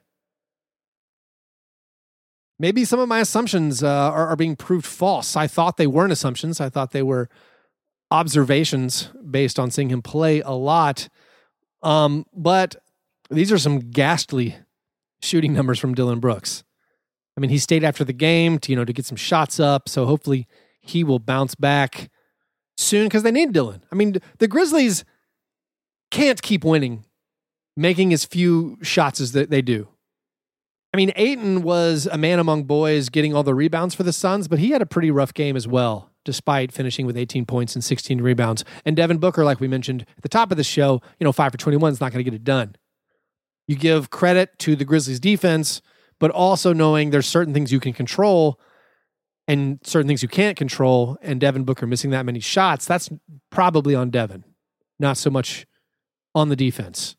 Maybe 2.57 2.85
some 2.85 2.99
of 2.99 3.07
my 3.07 3.19
assumptions 3.19 3.83
uh, 3.83 3.87
are, 3.87 4.29
are 4.29 4.35
being 4.35 4.55
proved 4.55 4.87
false. 4.87 5.35
I 5.35 5.45
thought 5.45 5.77
they 5.77 5.85
weren't 5.85 6.11
assumptions. 6.11 6.59
I 6.59 6.69
thought 6.69 6.89
they 6.89 7.03
were 7.03 7.29
observations 8.11 9.09
based 9.29 9.59
on 9.59 9.71
seeing 9.71 9.89
him 9.89 10.01
play 10.01 10.41
a 10.41 10.51
lot. 10.51 11.09
Um, 11.83 12.25
but 12.33 12.75
these 13.29 13.51
are 13.51 13.57
some 13.57 13.79
ghastly 13.79 14.55
shooting 15.21 15.53
numbers 15.53 15.79
from 15.79 15.93
Dillon 15.93 16.19
Brooks. 16.19 16.63
I 17.35 17.39
mean, 17.39 17.49
he 17.49 17.57
stayed 17.57 17.83
after 17.83 18.03
the 18.03 18.13
game 18.13 18.57
to, 18.59 18.71
you 18.71 18.75
know, 18.75 18.85
to 18.85 18.93
get 18.93 19.05
some 19.05 19.17
shots 19.17 19.59
up. 19.59 19.87
So 19.87 20.05
hopefully 20.05 20.47
he 20.79 21.03
will 21.03 21.19
bounce 21.19 21.53
back 21.53 22.09
soon 22.77 23.05
because 23.05 23.23
they 23.23 23.31
need 23.31 23.53
Dillon. 23.53 23.83
I 23.91 23.95
mean, 23.95 24.17
the 24.39 24.47
Grizzlies 24.47 25.03
can't 26.09 26.41
keep 26.41 26.63
winning, 26.63 27.05
making 27.75 28.13
as 28.13 28.25
few 28.25 28.77
shots 28.81 29.19
as 29.19 29.33
they 29.33 29.61
do. 29.61 29.89
I 30.93 30.97
mean, 30.97 31.11
Ayton 31.15 31.61
was 31.61 32.07
a 32.11 32.17
man 32.17 32.39
among 32.39 32.63
boys 32.63 33.09
getting 33.09 33.35
all 33.35 33.43
the 33.43 33.53
rebounds 33.53 33.93
for 33.93 34.03
the 34.03 34.13
Suns, 34.13 34.47
but 34.47 34.57
he 34.57 34.71
had 34.71 34.81
a 34.81 34.85
pretty 34.85 35.11
rough 35.11 35.33
game 35.33 35.55
as 35.55 35.67
well, 35.67 36.11
despite 36.27 36.73
finishing 36.73 37.05
with 37.05 37.15
18 37.15 37.45
points 37.45 37.73
and 37.73 37.81
16 37.81 38.19
rebounds. 38.19 38.65
And 38.83 38.97
Devin 38.97 39.17
Booker, 39.17 39.45
like 39.45 39.61
we 39.61 39.67
mentioned 39.69 40.05
at 40.17 40.23
the 40.23 40.29
top 40.29 40.51
of 40.51 40.57
the 40.57 40.63
show, 40.63 41.01
you 41.19 41.23
know, 41.23 41.31
5 41.31 41.53
for 41.53 41.57
21 41.57 41.93
is 41.93 42.01
not 42.01 42.11
going 42.11 42.19
to 42.19 42.29
get 42.29 42.35
it 42.35 42.43
done. 42.43 42.75
You 43.65 43.77
give 43.77 44.09
credit 44.09 44.59
to 44.59 44.75
the 44.75 44.83
Grizzlies 44.83 45.21
defense, 45.21 45.81
but 46.19 46.29
also 46.29 46.73
knowing 46.73 47.11
there's 47.11 47.25
certain 47.25 47.53
things 47.53 47.71
you 47.71 47.79
can 47.79 47.93
control 47.93 48.59
and 49.47 49.79
certain 49.83 50.05
things 50.05 50.21
you 50.21 50.27
can't 50.27 50.57
control. 50.57 51.17
And 51.21 51.39
Devin 51.39 51.63
Booker 51.63 51.87
missing 51.87 52.11
that 52.11 52.25
many 52.25 52.41
shots, 52.41 52.85
that's 52.85 53.09
probably 53.49 53.95
on 53.95 54.09
Devin, 54.09 54.43
not 54.99 55.15
so 55.15 55.29
much 55.29 55.65
on 56.35 56.49
the 56.49 56.57
defense. 56.57 57.15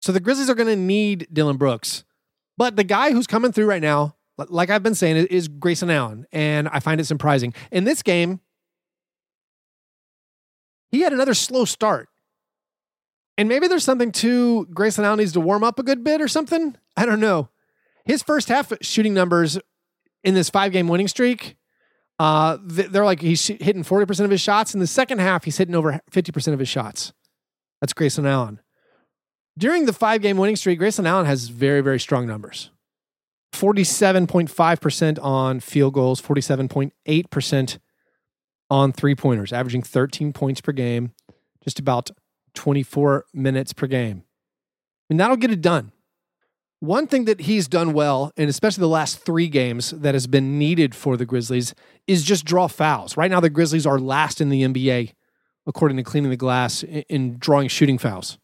So 0.00 0.12
the 0.12 0.20
Grizzlies 0.20 0.48
are 0.48 0.54
going 0.54 0.68
to 0.68 0.76
need 0.76 1.26
Dillon 1.32 1.56
Brooks. 1.56 2.04
But 2.56 2.76
the 2.76 2.84
guy 2.84 3.10
who's 3.10 3.26
coming 3.26 3.50
through 3.50 3.66
right 3.66 3.82
now, 3.82 4.14
like 4.38 4.70
I've 4.70 4.82
been 4.82 4.94
saying, 4.94 5.16
is 5.26 5.48
Grayson 5.48 5.90
Allen. 5.90 6.26
And 6.32 6.68
I 6.68 6.80
find 6.80 7.00
it 7.00 7.04
surprising. 7.04 7.52
In 7.70 7.84
this 7.84 8.02
game, 8.02 8.40
he 10.90 11.00
had 11.00 11.12
another 11.12 11.34
slow 11.34 11.64
start. 11.64 12.08
And 13.36 13.48
maybe 13.48 13.68
there's 13.68 13.84
something 13.84 14.10
to 14.12 14.66
Grayson 14.66 15.04
Allen 15.04 15.18
needs 15.18 15.32
to 15.32 15.40
warm 15.40 15.62
up 15.62 15.78
a 15.78 15.82
good 15.82 16.02
bit 16.02 16.20
or 16.20 16.28
something. 16.28 16.76
I 16.96 17.04
don't 17.04 17.20
know. 17.20 17.48
His 18.04 18.22
first 18.22 18.48
half 18.48 18.72
shooting 18.80 19.14
numbers 19.14 19.58
in 20.24 20.34
this 20.34 20.50
five 20.50 20.72
game 20.72 20.88
winning 20.88 21.08
streak, 21.08 21.56
uh, 22.18 22.58
they're 22.62 23.04
like 23.04 23.20
he's 23.20 23.46
hitting 23.46 23.84
40% 23.84 24.24
of 24.24 24.30
his 24.30 24.40
shots. 24.40 24.74
In 24.74 24.80
the 24.80 24.86
second 24.86 25.20
half, 25.20 25.44
he's 25.44 25.56
hitting 25.56 25.74
over 25.74 26.00
50% 26.10 26.52
of 26.52 26.58
his 26.58 26.68
shots. 26.68 27.12
That's 27.80 27.92
Grayson 27.92 28.26
Allen. 28.26 28.60
During 29.56 29.86
the 29.86 29.92
five 29.92 30.20
game 30.20 30.36
winning 30.36 30.56
streak, 30.56 30.78
Grayson 30.78 31.06
Allen 31.06 31.26
has 31.26 31.48
very, 31.48 31.80
very 31.80 32.00
strong 32.00 32.26
numbers 32.26 32.70
47.5% 33.52 35.18
on 35.22 35.60
field 35.60 35.94
goals, 35.94 36.20
47.8% 36.20 37.78
on 38.70 38.92
three 38.92 39.14
pointers, 39.14 39.52
averaging 39.52 39.82
13 39.82 40.32
points 40.32 40.60
per 40.60 40.72
game, 40.72 41.12
just 41.64 41.78
about 41.78 42.10
24 42.54 43.24
minutes 43.32 43.72
per 43.72 43.86
game. 43.86 44.24
And 45.08 45.18
that'll 45.18 45.36
get 45.36 45.50
it 45.50 45.62
done. 45.62 45.92
One 46.80 47.08
thing 47.08 47.24
that 47.24 47.40
he's 47.40 47.66
done 47.66 47.92
well, 47.92 48.32
and 48.36 48.48
especially 48.48 48.82
the 48.82 48.88
last 48.88 49.18
three 49.18 49.48
games 49.48 49.90
that 49.90 50.14
has 50.14 50.28
been 50.28 50.58
needed 50.58 50.94
for 50.94 51.16
the 51.16 51.26
Grizzlies, 51.26 51.74
is 52.06 52.22
just 52.22 52.44
draw 52.44 52.68
fouls. 52.68 53.16
Right 53.16 53.30
now, 53.30 53.40
the 53.40 53.50
Grizzlies 53.50 53.86
are 53.86 53.98
last 53.98 54.40
in 54.40 54.48
the 54.48 54.62
NBA, 54.62 55.14
according 55.66 55.96
to 55.96 56.04
Cleaning 56.04 56.30
the 56.30 56.36
Glass, 56.36 56.84
in 56.84 57.36
drawing 57.38 57.66
shooting 57.66 57.98
fouls. 57.98 58.38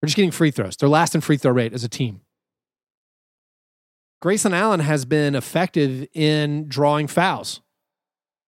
They're 0.00 0.06
just 0.06 0.16
getting 0.16 0.30
free 0.30 0.52
throws. 0.52 0.76
They're 0.76 0.88
last 0.88 1.16
in 1.16 1.20
free 1.20 1.36
throw 1.36 1.50
rate 1.50 1.72
as 1.72 1.82
a 1.82 1.88
team. 1.88 2.20
Grayson 4.20 4.52
Allen 4.52 4.80
has 4.80 5.04
been 5.04 5.34
effective 5.34 6.06
in 6.12 6.68
drawing 6.68 7.06
fouls. 7.06 7.60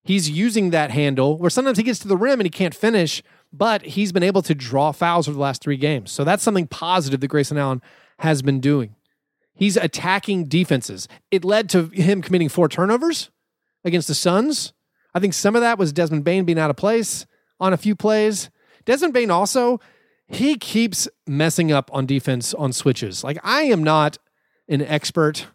He's 0.02 0.28
using 0.28 0.70
that 0.70 0.90
handle 0.90 1.38
where 1.38 1.50
sometimes 1.50 1.78
he 1.78 1.84
gets 1.84 2.00
to 2.00 2.08
the 2.08 2.16
rim 2.16 2.40
and 2.40 2.46
he 2.46 2.50
can't 2.50 2.74
finish, 2.74 3.22
but 3.52 3.82
he's 3.82 4.12
been 4.12 4.22
able 4.22 4.42
to 4.42 4.54
draw 4.54 4.92
fouls 4.92 5.28
over 5.28 5.34
the 5.34 5.42
last 5.42 5.62
three 5.62 5.76
games. 5.76 6.10
So 6.10 6.24
that's 6.24 6.42
something 6.42 6.66
positive 6.66 7.20
that 7.20 7.28
Grayson 7.28 7.58
Allen 7.58 7.82
has 8.18 8.42
been 8.42 8.60
doing. 8.60 8.96
He's 9.54 9.76
attacking 9.76 10.46
defenses. 10.46 11.06
It 11.30 11.44
led 11.44 11.68
to 11.70 11.88
him 11.88 12.22
committing 12.22 12.48
four 12.48 12.68
turnovers 12.68 13.30
against 13.84 14.08
the 14.08 14.14
Suns. 14.14 14.72
I 15.14 15.20
think 15.20 15.34
some 15.34 15.54
of 15.54 15.62
that 15.62 15.78
was 15.78 15.92
Desmond 15.92 16.24
Bane 16.24 16.44
being 16.44 16.58
out 16.58 16.70
of 16.70 16.76
place 16.76 17.26
on 17.60 17.72
a 17.72 17.76
few 17.76 17.94
plays. 17.94 18.50
Desmond 18.86 19.12
Bane 19.12 19.30
also, 19.30 19.78
he 20.26 20.56
keeps 20.56 21.08
messing 21.26 21.70
up 21.70 21.90
on 21.92 22.06
defense 22.06 22.54
on 22.54 22.72
switches. 22.72 23.22
Like, 23.22 23.38
I 23.44 23.62
am 23.62 23.84
not 23.84 24.18
an 24.68 24.80
expert 24.82 25.46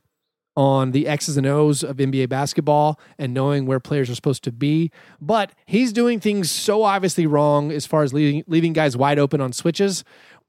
on 0.55 0.91
the 0.91 1.07
X's 1.07 1.37
and 1.37 1.45
O's 1.45 1.83
of 1.83 1.97
NBA 1.97 2.29
basketball 2.29 2.99
and 3.17 3.33
knowing 3.33 3.65
where 3.65 3.79
players 3.79 4.09
are 4.09 4.15
supposed 4.15 4.43
to 4.45 4.51
be. 4.51 4.91
But 5.19 5.51
he's 5.65 5.91
doing 5.91 6.19
things 6.19 6.49
so 6.49 6.83
obviously 6.83 7.27
wrong 7.27 7.71
as 7.71 7.85
far 7.85 8.03
as 8.03 8.13
leaving, 8.13 8.43
leaving 8.47 8.73
guys 8.73 8.95
wide 8.95 9.19
open 9.19 9.41
on 9.41 9.51
switches 9.51 10.03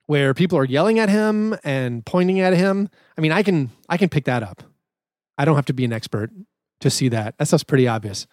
where 0.07 0.35
people 0.35 0.57
are 0.59 0.65
yelling 0.65 0.99
at 0.99 1.09
him 1.09 1.57
and 1.65 2.07
pointing 2.07 2.41
at 2.41 2.55
him. 2.55 2.89
I 3.19 3.21
mean, 3.21 3.33
I 3.33 3.43
can 3.43 3.71
I 3.89 3.97
can 3.97 4.09
pick 4.09 4.25
that 4.25 4.43
up. 4.43 4.63
I 5.37 5.45
don't 5.45 5.57
have 5.57 5.67
to 5.67 5.75
be 5.75 5.85
an 5.85 5.93
expert 5.93 6.31
to 6.81 6.91
see 6.91 7.09
that. 7.09 7.37
That 7.39 7.47
stuff's 7.47 7.65
pretty 7.65 7.89
obvious. 7.89 8.27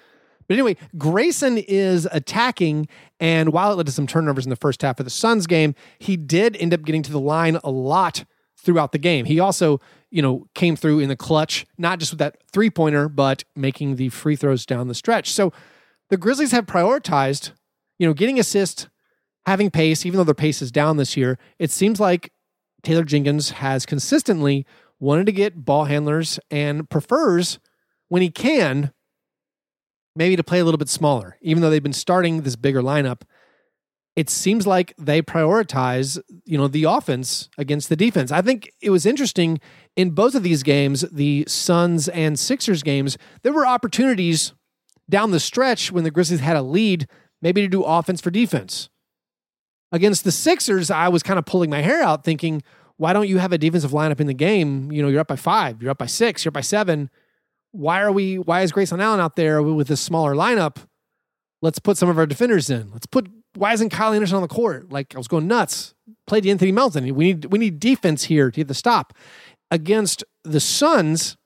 But 0.47 0.55
anyway, 0.55 0.77
Grayson 0.97 1.57
is 1.57 2.07
attacking, 2.12 2.88
and 3.19 3.53
while 3.53 3.71
it 3.71 3.75
led 3.75 3.86
to 3.86 3.91
some 3.91 4.07
turnovers 4.07 4.45
in 4.45 4.49
the 4.49 4.57
first 4.57 4.81
half 4.81 4.99
of 4.99 5.05
the 5.05 5.09
Suns 5.09 5.47
game, 5.47 5.73
he 5.99 6.17
did 6.17 6.57
end 6.57 6.73
up 6.73 6.83
getting 6.83 7.01
to 7.03 7.12
the 7.12 7.19
line 7.19 7.57
a 7.63 7.71
lot 7.71 8.25
throughout 8.57 8.91
the 8.91 8.97
game. 8.97 9.25
He 9.25 9.39
also, 9.39 9.79
you 10.13 10.21
know, 10.21 10.47
came 10.54 10.76
through 10.76 10.99
in 10.99 11.10
the 11.10 11.15
clutch, 11.15 11.65
not 11.80 11.97
just 11.97 12.12
with 12.12 12.19
that 12.19 12.38
three 12.52 12.69
pointer, 12.69 13.10
but 13.10 13.43
making 13.56 13.95
the 13.95 14.10
free 14.10 14.36
throws 14.36 14.63
down 14.63 14.88
the 14.88 14.93
stretch. 14.93 15.32
So 15.32 15.52
the 16.12 16.17
Grizzlies 16.17 16.52
have 16.52 16.67
prioritized, 16.67 17.52
you 17.97 18.06
know, 18.06 18.13
getting 18.13 18.39
assists, 18.39 18.88
having 19.47 19.71
pace, 19.71 20.06
even 20.06 20.17
though 20.17 20.23
their 20.23 20.36
pace 20.36 20.62
is 20.62 20.71
down 20.71 20.97
this 20.97 21.17
year. 21.17 21.39
It 21.58 21.71
seems 21.71 21.99
like 21.99 22.32
Taylor 22.84 23.04
Jenkins 23.04 23.52
has 23.52 23.88
consistently 23.88 24.67
wanted 24.99 25.26
to 25.26 25.32
get 25.32 25.65
ball 25.65 25.86
handlers 25.86 26.39
and 26.52 26.88
prefers 26.88 27.58
when 28.08 28.21
he 28.21 28.30
can 28.30 28.93
maybe 30.15 30.36
to 30.36 30.43
play 30.43 30.60
a 30.60 30.63
little 30.63 30.78
bit 30.78 30.89
smaller, 30.89 31.38
even 31.41 31.63
though 31.63 31.71
they've 31.71 31.82
been 31.82 31.91
starting 31.91 32.41
this 32.41 32.56
bigger 32.56 32.84
lineup. 32.84 33.23
It 34.15 34.30
seems 34.30 34.67
like 34.67 34.93
they 34.97 35.21
prioritize, 35.23 36.21
you 36.45 36.58
know, 36.58 36.67
the 36.67 36.84
offense 36.84 37.49
against 37.58 37.89
the 37.89 37.95
defense. 37.95 38.32
I 38.32 38.41
think 38.41 38.71
it 38.80 38.91
was 38.91 39.06
interesting 39.06 39.60
in 39.95 40.12
both 40.12 40.36
of 40.36 40.43
these 40.43 40.62
games, 40.63 41.02
the 41.12 41.45
Suns 41.47 42.08
and 42.10 42.38
Sixers 42.38 42.84
games, 42.84 43.17
there 43.41 43.54
were 43.54 43.65
opportunities 43.65 44.54
down 45.10 45.32
the 45.32 45.39
stretch 45.39 45.91
when 45.91 46.04
the 46.04 46.12
Grizzlies 46.12 46.39
had 46.39 46.56
a 46.56 46.62
lead, 46.62 47.08
maybe 47.41 47.62
to 47.62 47.67
do 47.67 47.84
offense 47.84 48.21
for 48.21 48.30
defense. 48.30 48.89
Against 49.91 50.23
the 50.23 50.32
Sixers, 50.32 50.89
I 50.89 51.10
was 51.10 51.23
kind 51.23 51.38
of 51.38 51.45
pulling 51.45 51.69
my 51.69 51.82
hair 51.82 52.02
out 52.02 52.23
thinking, 52.23 52.63
why 52.97 53.13
don't 53.13 53.28
you 53.28 53.39
have 53.39 53.52
a 53.52 53.58
defensive 53.58 53.91
lineup 53.91 54.19
in 54.19 54.28
the 54.28 54.34
game? 54.34 54.91
You 54.91 55.02
know, 55.02 55.10
you're 55.10 55.19
up 55.19 55.28
by 55.28 55.36
five, 55.36 55.82
you're 55.82 55.91
up 55.91 55.97
by 55.97 56.06
six, 56.06 56.45
you're 56.45 56.52
up 56.52 56.56
by 56.56 56.62
seven. 56.62 57.10
Why 57.71 58.02
are 58.02 58.12
we, 58.12 58.38
why 58.38 58.62
is 58.62 58.71
Grayson 58.71 59.02
Allen 59.02 59.19
out 59.19 59.36
there 59.36 59.62
with 59.62 59.88
this 59.88 60.02
smaller 60.02 60.36
lineup? 60.36 60.78
Let's 61.62 61.80
put 61.80 61.97
some 61.97 62.10
of 62.10 62.17
our 62.17 62.28
defenders 62.28 62.69
in. 62.69 62.91
Let's 62.91 63.08
put, 63.08 63.28
why 63.55 63.73
isn't 63.73 63.89
Kyle 63.89 64.13
Anderson 64.13 64.37
on 64.37 64.41
the 64.41 64.47
court? 64.47 64.91
Like 64.91 65.15
I 65.15 65.17
was 65.17 65.27
going 65.27 65.47
nuts. 65.47 65.93
Played 66.27 66.45
Anthony 66.45 66.71
Melton. 66.71 67.03
We 67.15 67.25
need, 67.25 67.45
we 67.45 67.59
need 67.59 67.79
defense 67.79 68.23
here 68.23 68.49
to 68.49 68.55
get 68.55 68.67
the 68.67 68.73
stop. 68.73 69.13
Against 69.71 70.23
the 70.43 70.59
Suns, 70.59 71.37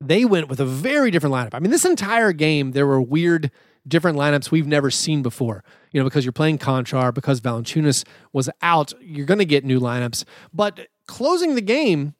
they 0.00 0.24
went 0.24 0.48
with 0.48 0.60
a 0.60 0.66
very 0.66 1.10
different 1.10 1.34
lineup. 1.34 1.54
I 1.54 1.58
mean, 1.58 1.70
this 1.70 1.84
entire 1.84 2.32
game, 2.32 2.72
there 2.72 2.86
were 2.86 3.00
weird, 3.00 3.50
different 3.86 4.18
lineups 4.18 4.50
we've 4.50 4.66
never 4.66 4.90
seen 4.90 5.22
before. 5.22 5.64
You 5.92 6.00
know, 6.00 6.04
because 6.04 6.24
you're 6.24 6.32
playing 6.32 6.58
Konchar, 6.58 7.12
because 7.12 7.40
Valanciunas 7.40 8.04
was 8.32 8.50
out, 8.62 8.92
you're 9.00 9.26
going 9.26 9.38
to 9.38 9.44
get 9.44 9.64
new 9.64 9.80
lineups. 9.80 10.24
But 10.52 10.88
closing 11.06 11.54
the 11.54 11.60
game, 11.60 12.14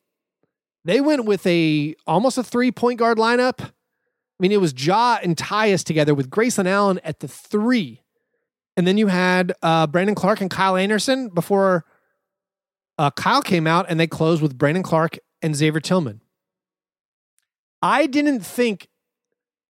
they 0.85 1.01
went 1.01 1.25
with 1.27 1.47
a 1.47 1.95
almost 2.07 2.39
a 2.39 2.43
three 2.43 2.73
point 2.73 2.99
guard 2.99 3.19
lineup. 3.19 3.61
I 3.61 4.41
mean, 4.41 4.53
it 4.53 4.61
was 4.61 4.73
Ja 4.75 5.19
and 5.23 5.37
Tyus 5.37 5.85
together 5.85 6.15
with 6.15 6.31
Grayson 6.31 6.67
Allen 6.67 7.01
at 7.05 7.21
the 7.21 7.29
three. 7.29 8.03
And 8.79 8.87
then 8.87 8.97
you 8.97 9.09
had 9.09 9.53
uh, 9.61 9.89
Brandon 9.89 10.15
Clarke 10.15 10.41
and 10.41 10.49
Kyle 10.49 10.77
Anderson 10.77 11.31
before 11.31 11.85
uh, 12.97 13.11
Kyle 13.11 13.43
came 13.43 13.67
out 13.67 13.87
and 13.89 13.99
they 13.99 14.07
closed 14.07 14.41
with 14.41 14.57
Brandon 14.57 14.85
Clarke 14.85 15.19
and 15.43 15.57
Xavier 15.57 15.81
Tillman. 15.81 16.21
I 17.83 18.07
didn't 18.07 18.43
think 18.43 18.87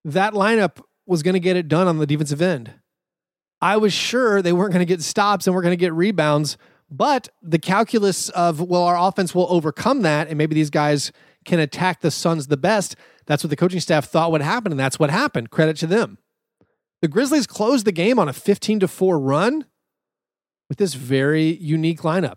that 0.04 0.34
lineup 0.34 0.82
was 1.06 1.22
going 1.22 1.32
to 1.32 1.40
get 1.40 1.56
it 1.56 1.68
done 1.68 1.88
on 1.88 1.96
the 1.96 2.06
defensive 2.06 2.42
end. 2.42 2.74
I 3.62 3.78
was 3.78 3.94
sure 3.94 4.42
they 4.42 4.52
weren't 4.52 4.74
going 4.74 4.86
to 4.86 4.94
get 4.94 5.00
stops 5.00 5.46
and 5.46 5.56
we're 5.56 5.62
going 5.62 5.72
to 5.72 5.80
get 5.80 5.94
rebounds, 5.94 6.58
but 6.90 7.30
the 7.40 7.58
calculus 7.58 8.28
of, 8.28 8.60
well, 8.60 8.82
our 8.82 9.08
offense 9.08 9.34
will 9.34 9.46
overcome 9.48 10.02
that 10.02 10.28
and 10.28 10.36
maybe 10.36 10.54
these 10.54 10.68
guys 10.68 11.12
can 11.46 11.60
attack 11.60 12.02
the 12.02 12.10
Suns 12.10 12.48
the 12.48 12.58
best. 12.58 12.94
That's 13.24 13.42
what 13.42 13.48
the 13.48 13.56
coaching 13.56 13.80
staff 13.80 14.04
thought 14.04 14.32
would 14.32 14.42
happen, 14.42 14.70
and 14.70 14.78
that's 14.78 14.98
what 14.98 15.08
happened. 15.08 15.48
Credit 15.48 15.78
to 15.78 15.86
them. 15.86 16.18
The 17.00 17.08
Grizzlies 17.08 17.46
closed 17.46 17.86
the 17.86 17.92
game 17.92 18.18
on 18.18 18.28
a 18.28 18.32
15 18.32 18.80
to 18.80 18.88
4 18.88 19.18
run 19.18 19.66
with 20.68 20.78
this 20.78 20.94
very 20.94 21.56
unique 21.56 22.00
lineup. 22.00 22.36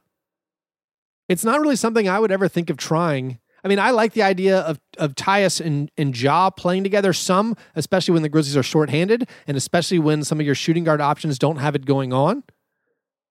It's 1.28 1.44
not 1.44 1.60
really 1.62 1.76
something 1.76 2.08
I 2.08 2.20
would 2.20 2.32
ever 2.32 2.48
think 2.48 2.70
of 2.70 2.78
trying 2.78 3.40
I 3.64 3.68
mean, 3.68 3.80
I 3.80 3.92
like 3.92 4.14
the 4.14 4.24
idea 4.24 4.60
of 4.60 4.80
of 4.98 5.16
Tyus 5.16 5.64
and, 5.64 5.92
and 5.98 6.20
Ja 6.20 6.50
playing 6.50 6.84
together 6.84 7.14
some, 7.14 7.56
especially 7.76 8.14
when 8.14 8.24
the 8.24 8.30
Grizzlies 8.30 8.58
are 8.58 8.64
shorthanded, 8.64 9.30
and 9.48 9.56
especially 9.56 10.00
when 10.00 10.24
some 10.24 10.40
of 10.40 10.46
your 10.46 10.56
shooting 10.56 10.84
guard 10.84 11.02
options 11.02 11.38
don't 11.38 11.58
have 11.58 11.76
it 11.76 11.86
going 11.86 12.12
on. 12.12 12.44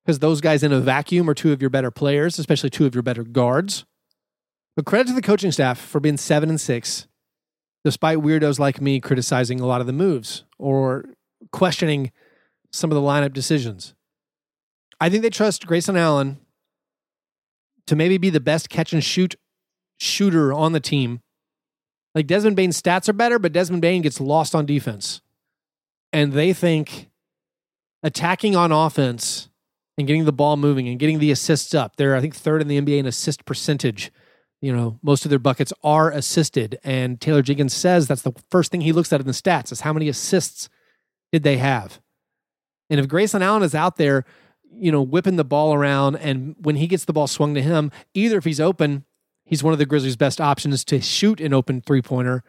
Because 0.04 0.20
those 0.20 0.40
guys 0.40 0.62
in 0.62 0.72
a 0.72 0.80
vacuum 0.80 1.28
are 1.28 1.34
two 1.34 1.52
of 1.52 1.60
your 1.60 1.70
better 1.70 1.90
players, 1.90 2.38
especially 2.38 2.70
two 2.70 2.86
of 2.86 2.94
your 2.94 3.02
better 3.02 3.22
guards. 3.22 3.84
But 4.76 4.86
credit 4.86 5.08
to 5.08 5.14
the 5.14 5.22
coaching 5.22 5.52
staff 5.52 5.78
for 5.78 6.00
being 6.00 6.16
seven 6.16 6.48
and 6.48 6.60
six, 6.60 7.06
despite 7.84 8.18
weirdos 8.18 8.58
like 8.58 8.80
me 8.80 9.00
criticizing 9.00 9.60
a 9.60 9.66
lot 9.66 9.80
of 9.80 9.86
the 9.86 9.92
moves 9.92 10.44
or 10.58 11.04
questioning 11.52 12.12
some 12.72 12.90
of 12.90 12.94
the 12.94 13.00
lineup 13.00 13.32
decisions. 13.32 13.94
I 15.00 15.08
think 15.08 15.22
they 15.22 15.30
trust 15.30 15.66
Grayson 15.66 15.96
Allen 15.96 16.38
to 17.86 17.96
maybe 17.96 18.18
be 18.18 18.30
the 18.30 18.40
best 18.40 18.68
catch 18.68 18.92
and 18.92 19.02
shoot 19.02 19.34
shooter 19.98 20.52
on 20.52 20.72
the 20.72 20.80
team. 20.80 21.20
Like 22.14 22.26
Desmond 22.26 22.56
Bane's 22.56 22.80
stats 22.80 23.08
are 23.08 23.14
better, 23.14 23.38
but 23.38 23.52
Desmond 23.52 23.82
Bane 23.82 24.02
gets 24.02 24.20
lost 24.20 24.54
on 24.54 24.66
defense. 24.66 25.20
And 26.12 26.32
they 26.32 26.52
think 26.52 27.08
attacking 28.02 28.56
on 28.56 28.72
offense 28.72 29.48
and 29.96 30.06
getting 30.06 30.24
the 30.24 30.32
ball 30.32 30.56
moving 30.56 30.88
and 30.88 30.98
getting 30.98 31.18
the 31.18 31.30
assists 31.30 31.74
up. 31.74 31.96
They're, 31.96 32.16
I 32.16 32.20
think, 32.20 32.34
third 32.34 32.62
in 32.62 32.68
the 32.68 32.80
NBA 32.80 32.98
in 32.98 33.06
assist 33.06 33.44
percentage. 33.44 34.10
You 34.60 34.74
know, 34.74 34.98
most 35.02 35.24
of 35.24 35.30
their 35.30 35.38
buckets 35.38 35.72
are 35.84 36.10
assisted. 36.10 36.78
And 36.82 37.20
Taylor 37.20 37.42
Jenkins 37.42 37.74
says 37.74 38.08
that's 38.08 38.22
the 38.22 38.32
first 38.50 38.70
thing 38.70 38.80
he 38.80 38.92
looks 38.92 39.12
at 39.12 39.20
in 39.20 39.26
the 39.26 39.32
stats 39.32 39.72
is 39.72 39.82
how 39.82 39.92
many 39.92 40.08
assists 40.08 40.68
did 41.32 41.42
they 41.42 41.58
have? 41.58 42.00
And 42.88 42.98
if 42.98 43.08
Grayson 43.08 43.42
Allen 43.42 43.62
is 43.62 43.74
out 43.74 43.96
there, 43.96 44.24
you 44.72 44.90
know, 44.90 45.02
whipping 45.02 45.36
the 45.36 45.44
ball 45.44 45.74
around, 45.74 46.16
and 46.16 46.54
when 46.60 46.76
he 46.76 46.86
gets 46.86 47.04
the 47.04 47.12
ball 47.12 47.26
swung 47.26 47.54
to 47.54 47.62
him, 47.62 47.90
either 48.14 48.38
if 48.38 48.44
he's 48.44 48.60
open 48.60 49.04
He's 49.50 49.64
one 49.64 49.72
of 49.72 49.80
the 49.80 49.86
Grizzlies' 49.86 50.14
best 50.14 50.40
options 50.40 50.84
to 50.84 51.00
shoot 51.00 51.40
an 51.40 51.52
open 51.52 51.80
three 51.80 52.00
pointer. 52.00 52.44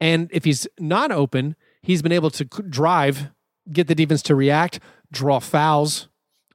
And 0.00 0.28
if 0.32 0.44
he's 0.44 0.66
not 0.80 1.12
open, 1.12 1.54
he's 1.80 2.02
been 2.02 2.10
able 2.10 2.30
to 2.30 2.44
drive, 2.44 3.30
get 3.70 3.86
the 3.86 3.94
defense 3.94 4.20
to 4.22 4.34
react, 4.34 4.80
draw 5.12 5.38
fouls, 5.38 6.08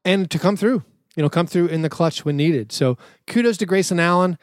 and 0.03 0.29
to 0.31 0.37
come 0.37 0.57
through, 0.57 0.83
you 1.15 1.23
know, 1.23 1.29
come 1.29 1.47
through 1.47 1.67
in 1.67 1.81
the 1.81 1.89
clutch 1.89 2.25
when 2.25 2.35
needed. 2.35 2.73
So 2.73 2.97
kudos 3.25 3.55
to 3.59 3.65
Grayson 3.65 3.97
Allen. 3.97 4.37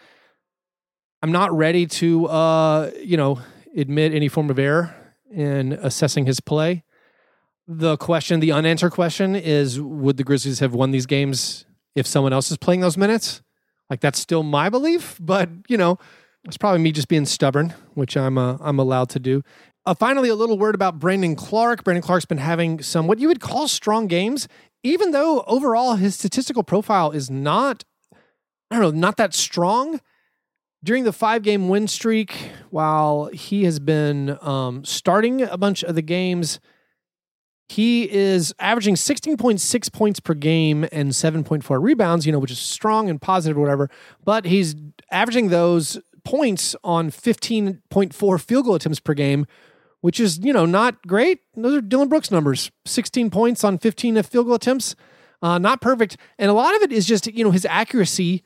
I'm 1.22 1.32
not 1.32 1.54
ready 1.54 1.86
to, 1.86 2.28
uh, 2.28 2.90
you 3.02 3.18
know, 3.18 3.38
admit 3.76 4.14
any 4.14 4.28
form 4.28 4.48
of 4.48 4.58
error 4.58 4.94
in 5.30 5.74
assessing 5.74 6.24
his 6.24 6.40
play. 6.40 6.82
The 7.68 7.96
question, 7.96 8.40
the 8.40 8.52
unanswered 8.52 8.92
question 8.92 9.36
is 9.36 9.80
would 9.80 10.16
the 10.16 10.24
Grizzlies 10.24 10.58
have 10.58 10.74
won 10.74 10.90
these 10.90 11.06
games 11.06 11.64
if 11.94 12.06
someone 12.06 12.32
else 12.32 12.50
is 12.50 12.56
playing 12.56 12.80
those 12.80 12.96
minutes? 12.96 13.42
Like 13.88 14.00
that's 14.00 14.18
still 14.18 14.42
my 14.42 14.68
belief, 14.68 15.18
but 15.20 15.48
you 15.68 15.76
know, 15.76 15.98
it's 16.44 16.56
probably 16.56 16.80
me 16.80 16.92
just 16.92 17.08
being 17.08 17.26
stubborn, 17.26 17.74
which 17.94 18.16
I'm 18.16 18.36
uh, 18.36 18.56
I'm 18.60 18.78
allowed 18.78 19.10
to 19.10 19.20
do. 19.20 19.42
Uh, 19.84 19.94
finally, 19.94 20.28
a 20.28 20.34
little 20.34 20.58
word 20.58 20.74
about 20.74 20.98
Brandon 20.98 21.34
Clarke. 21.34 21.84
Brandon 21.84 22.02
Clarke's 22.02 22.24
been 22.24 22.38
having 22.38 22.82
some 22.82 23.06
what 23.06 23.18
you 23.18 23.28
would 23.28 23.40
call 23.40 23.68
strong 23.68 24.06
games, 24.06 24.48
even 24.82 25.10
though 25.10 25.42
overall 25.46 25.96
his 25.96 26.14
statistical 26.14 26.62
profile 26.62 27.10
is 27.10 27.30
not, 27.30 27.84
I 28.70 28.78
don't 28.78 28.80
know, 28.80 28.90
not 28.90 29.16
that 29.18 29.34
strong. 29.34 30.00
During 30.84 31.04
the 31.04 31.12
five 31.12 31.42
game 31.42 31.68
win 31.68 31.86
streak, 31.86 32.34
while 32.70 33.26
he 33.26 33.64
has 33.64 33.78
been 33.78 34.36
um, 34.40 34.84
starting 34.84 35.42
a 35.42 35.56
bunch 35.56 35.84
of 35.84 35.94
the 35.94 36.02
games, 36.02 36.58
he 37.72 38.10
is 38.10 38.54
averaging 38.58 38.96
16.6 38.96 39.92
points 39.92 40.20
per 40.20 40.34
game 40.34 40.84
and 40.92 41.10
7.4 41.10 41.82
rebounds, 41.82 42.26
you 42.26 42.32
know, 42.32 42.38
which 42.38 42.50
is 42.50 42.58
strong 42.58 43.08
and 43.08 43.20
positive 43.20 43.56
or 43.56 43.62
whatever. 43.62 43.88
But 44.22 44.44
he's 44.44 44.76
averaging 45.10 45.48
those 45.48 45.98
points 46.22 46.76
on 46.84 47.10
15.4 47.10 48.40
field 48.40 48.64
goal 48.66 48.74
attempts 48.74 49.00
per 49.00 49.14
game, 49.14 49.46
which 50.02 50.20
is, 50.20 50.38
you 50.42 50.52
know, 50.52 50.66
not 50.66 51.06
great. 51.06 51.40
Those 51.56 51.78
are 51.78 51.80
Dillon 51.80 52.08
Brooks 52.08 52.30
numbers 52.30 52.70
16 52.84 53.30
points 53.30 53.64
on 53.64 53.78
15 53.78 54.22
field 54.22 54.46
goal 54.46 54.56
attempts. 54.56 54.94
Uh, 55.40 55.56
not 55.58 55.80
perfect. 55.80 56.18
And 56.38 56.50
a 56.50 56.54
lot 56.54 56.76
of 56.76 56.82
it 56.82 56.92
is 56.92 57.06
just, 57.06 57.26
you 57.26 57.42
know, 57.42 57.50
his 57.50 57.64
accuracy. 57.64 58.42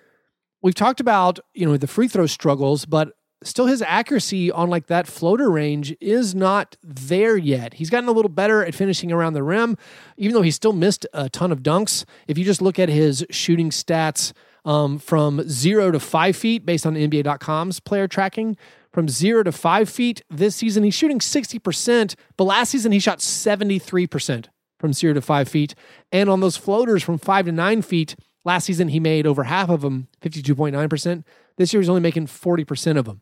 We've 0.63 0.75
talked 0.75 1.01
about, 1.01 1.41
you 1.53 1.67
know, 1.67 1.77
the 1.77 1.89
free 1.89 2.07
throw 2.07 2.27
struggles, 2.27 2.87
but 2.87 3.09
still 3.47 3.67
his 3.67 3.83
accuracy 3.83 4.51
on 4.51 4.69
like 4.69 4.87
that 4.87 5.07
floater 5.07 5.51
range 5.51 5.95
is 6.01 6.35
not 6.35 6.77
there 6.83 7.37
yet. 7.37 7.75
He's 7.75 7.91
gotten 7.91 8.09
a 8.09 8.13
little 8.13 8.29
better 8.29 8.65
at 8.65 8.75
finishing 8.75 9.13
around 9.13 9.35
the 9.35 9.43
rim, 9.43 9.77
even 10.17 10.35
though 10.35 10.43
he 10.43 10.51
still 10.51 10.73
missed 10.73 11.07
a 11.13 11.29
ton 11.29 11.53
of 11.53 11.63
dunks. 11.63 12.05
If 12.27 12.39
you 12.39 12.45
just 12.45 12.61
look 12.61 12.79
at 12.79 12.89
his 12.89 13.25
shooting 13.31 13.71
stats 13.71 14.33
um, 14.65 14.99
from 14.99 15.49
zero 15.49 15.91
to 15.91 16.01
five 16.01 16.37
feet 16.37 16.67
based 16.67 16.87
on 16.87 16.95
NBA.com's 16.95 17.81
player 17.81 18.09
tracking, 18.09 18.57
from 18.93 19.09
zero 19.09 19.43
to 19.43 19.53
five 19.53 19.91
feet 19.91 20.23
this 20.31 20.57
season, 20.57 20.83
he's 20.83 20.95
shooting 20.95 21.19
60%, 21.19 22.15
but 22.39 22.45
last 22.45 22.71
season 22.71 22.93
he 22.93 22.99
shot 22.99 23.19
73% 23.19 24.47
from 24.81 24.93
zero 24.93 25.13
to 25.13 25.21
five 25.21 25.49
feet. 25.49 25.75
And 26.11 26.31
on 26.31 26.41
those 26.41 26.57
floaters 26.57 27.03
from 27.03 27.19
five 27.19 27.45
to 27.45 27.53
nine 27.53 27.83
feet, 27.83 28.17
last 28.45 28.65
season 28.65 28.89
he 28.89 28.99
made 28.99 29.27
over 29.27 29.45
half 29.45 29.69
of 29.69 29.83
them, 29.83 30.09
52.9%. 30.23 31.25
This 31.59 31.73
year 31.73 31.83
he's 31.83 31.89
only 31.89 32.01
making 32.01 32.27
40% 32.27 32.97
of 32.97 33.05
them. 33.05 33.21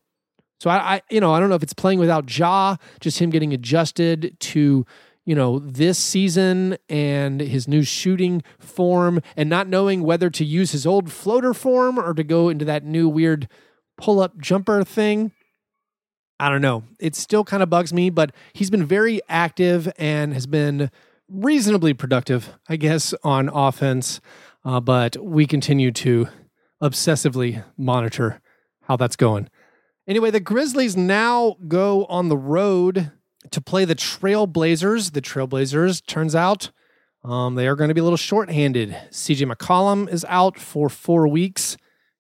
So 0.64 0.70
I, 0.70 0.94
I, 0.94 1.02
you 1.10 1.20
know, 1.20 1.34
I 1.34 1.40
don't 1.40 1.50
know 1.50 1.56
if 1.56 1.62
it's 1.62 1.74
playing 1.74 1.98
without 1.98 2.34
Ja, 2.38 2.76
just 2.98 3.18
him 3.18 3.28
getting 3.28 3.52
adjusted 3.52 4.34
to, 4.40 4.86
you 5.26 5.34
know, 5.34 5.58
this 5.58 5.98
season 5.98 6.78
and 6.88 7.38
his 7.38 7.68
new 7.68 7.82
shooting 7.82 8.42
form 8.58 9.20
and 9.36 9.50
not 9.50 9.68
knowing 9.68 10.02
whether 10.02 10.30
to 10.30 10.42
use 10.42 10.72
his 10.72 10.86
old 10.86 11.12
floater 11.12 11.52
form 11.52 11.98
or 11.98 12.14
to 12.14 12.24
go 12.24 12.48
into 12.48 12.64
that 12.64 12.82
new 12.82 13.10
weird 13.10 13.46
pull 13.98 14.20
up 14.20 14.38
jumper 14.38 14.82
thing. 14.84 15.32
I 16.40 16.48
don't 16.48 16.62
know. 16.62 16.84
It 16.98 17.14
still 17.14 17.44
kind 17.44 17.62
of 17.62 17.68
bugs 17.68 17.92
me, 17.92 18.08
but 18.08 18.34
he's 18.54 18.70
been 18.70 18.86
very 18.86 19.20
active 19.28 19.92
and 19.98 20.32
has 20.32 20.46
been 20.46 20.90
reasonably 21.28 21.92
productive, 21.92 22.54
I 22.70 22.76
guess, 22.76 23.12
on 23.22 23.50
offense. 23.50 24.18
Uh, 24.64 24.80
but 24.80 25.22
we 25.22 25.46
continue 25.46 25.92
to 25.92 26.28
obsessively 26.82 27.62
monitor 27.76 28.40
how 28.80 28.96
that's 28.96 29.16
going. 29.16 29.50
Anyway, 30.06 30.30
the 30.30 30.40
Grizzlies 30.40 30.96
now 30.96 31.56
go 31.66 32.04
on 32.06 32.28
the 32.28 32.36
road 32.36 33.12
to 33.50 33.60
play 33.60 33.84
the 33.84 33.94
Trailblazers. 33.94 35.12
The 35.12 35.22
Trailblazers 35.22 36.04
turns 36.04 36.34
out 36.34 36.70
um, 37.24 37.54
they 37.54 37.66
are 37.66 37.74
going 37.74 37.88
to 37.88 37.94
be 37.94 38.00
a 38.00 38.04
little 38.04 38.18
shorthanded. 38.18 38.94
CJ 39.10 39.50
McCollum 39.50 40.12
is 40.12 40.26
out 40.28 40.58
for 40.58 40.90
four 40.90 41.26
weeks. 41.26 41.78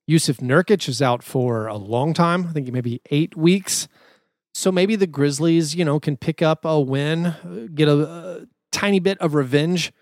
Jusuf 0.08 0.38
Nurkic 0.38 0.88
is 0.88 1.02
out 1.02 1.22
for 1.22 1.66
a 1.66 1.76
long 1.76 2.14
time. 2.14 2.46
I 2.48 2.52
think 2.52 2.72
maybe 2.72 3.02
eight 3.10 3.36
weeks. 3.36 3.86
So 4.54 4.72
maybe 4.72 4.96
the 4.96 5.06
Grizzlies, 5.06 5.74
you 5.74 5.84
know, 5.84 6.00
can 6.00 6.16
pick 6.16 6.40
up 6.40 6.64
a 6.64 6.80
win, 6.80 7.70
get 7.74 7.88
a, 7.88 8.02
a 8.02 8.46
tiny 8.72 8.98
bit 8.98 9.18
of 9.18 9.34
revenge 9.34 9.92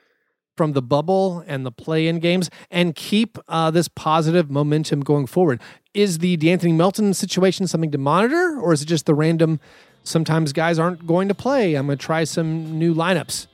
from 0.57 0.73
the 0.73 0.83
bubble 0.83 1.45
and 1.47 1.65
the 1.65 1.73
play-in 1.73 2.19
games, 2.19 2.51
and 2.71 2.95
keep 2.95 3.39
uh, 3.49 3.71
this 3.71 3.89
positive 3.89 4.51
momentum 4.51 5.01
going 5.01 5.27
forward. 5.27 5.61
Is 5.95 6.19
the 6.19 6.37
D'Anthony 6.37 6.73
Melton 6.73 7.15
situation 7.15 7.67
something 7.67 7.91
to 7.91 7.99
monitor, 7.99 8.59
or 8.61 8.73
is 8.73 8.83
it 8.83 8.87
just 8.87 9.07
the 9.07 9.15
random? 9.15 9.61
Sometimes 10.05 10.53
guys 10.53 10.79
aren't 10.79 11.07
going 11.07 11.29
to 11.29 11.35
play. 11.35 11.75
I'm 11.75 11.87
going 11.87 11.99
to 11.99 12.05
try 12.05 12.25
some 12.25 12.79
new 12.79 12.95
lineups. 12.95 13.47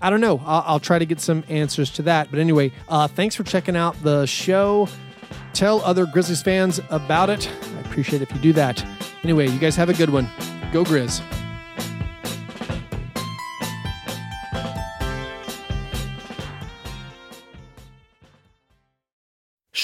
I 0.00 0.10
don't 0.10 0.20
know. 0.20 0.40
I'll, 0.44 0.64
I'll, 0.66 0.80
try 0.80 0.98
to 0.98 1.06
get 1.06 1.20
some 1.20 1.44
answers 1.48 1.90
to 1.92 2.02
that. 2.02 2.30
But 2.30 2.38
anyway, 2.38 2.72
uh, 2.88 3.08
thanks 3.08 3.34
for 3.34 3.44
checking 3.44 3.76
out 3.76 4.00
the 4.02 4.26
show. 4.26 4.88
Tell 5.52 5.80
other 5.82 6.06
Grizzlies 6.06 6.42
fans 6.42 6.80
about 6.90 7.30
it. 7.30 7.50
I 7.76 7.80
appreciate 7.80 8.22
if 8.22 8.30
you 8.32 8.40
do 8.40 8.52
that. 8.54 8.84
Anyway, 9.22 9.48
you 9.48 9.58
guys 9.58 9.74
have 9.76 9.88
a 9.88 9.94
good 9.94 10.10
one. 10.10 10.30
Go 10.72 10.84
Grizz. 10.84 11.22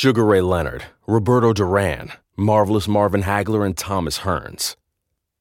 Sugar 0.02 0.24
Ray 0.24 0.40
Leonard, 0.40 0.86
Roberto 1.06 1.52
Duran, 1.52 2.10
Marvelous 2.36 2.88
Marvin 2.88 3.22
Hagler, 3.22 3.64
and 3.64 3.76
Thomas 3.76 4.18
Hearns. 4.26 4.74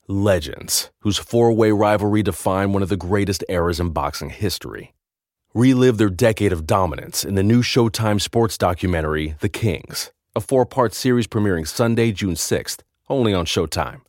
Legends, 0.08 0.92
whose 1.00 1.18
four 1.18 1.52
way 1.52 1.72
rivalry 1.72 2.22
defined 2.22 2.72
one 2.72 2.84
of 2.84 2.90
the 2.90 2.96
greatest 2.96 3.44
eras 3.50 3.80
in 3.80 3.90
boxing 3.90 4.30
history. 4.30 4.94
Relive 5.56 5.98
their 5.98 6.12
decade 6.12 6.54
of 6.54 6.68
dominance 6.68 7.26
in 7.26 7.34
the 7.34 7.42
new 7.42 7.64
Showtime 7.64 8.22
sports 8.22 8.56
documentary, 8.56 9.34
The 9.40 9.50
Kings, 9.50 10.12
a 10.36 10.40
four 10.40 10.68
part 10.68 10.94
series 10.94 11.26
premiering 11.26 11.68
Sunday, 11.68 12.12
June 12.12 12.36
6th, 12.36 12.82
only 13.10 13.34
on 13.34 13.48
Showtime. 13.48 14.02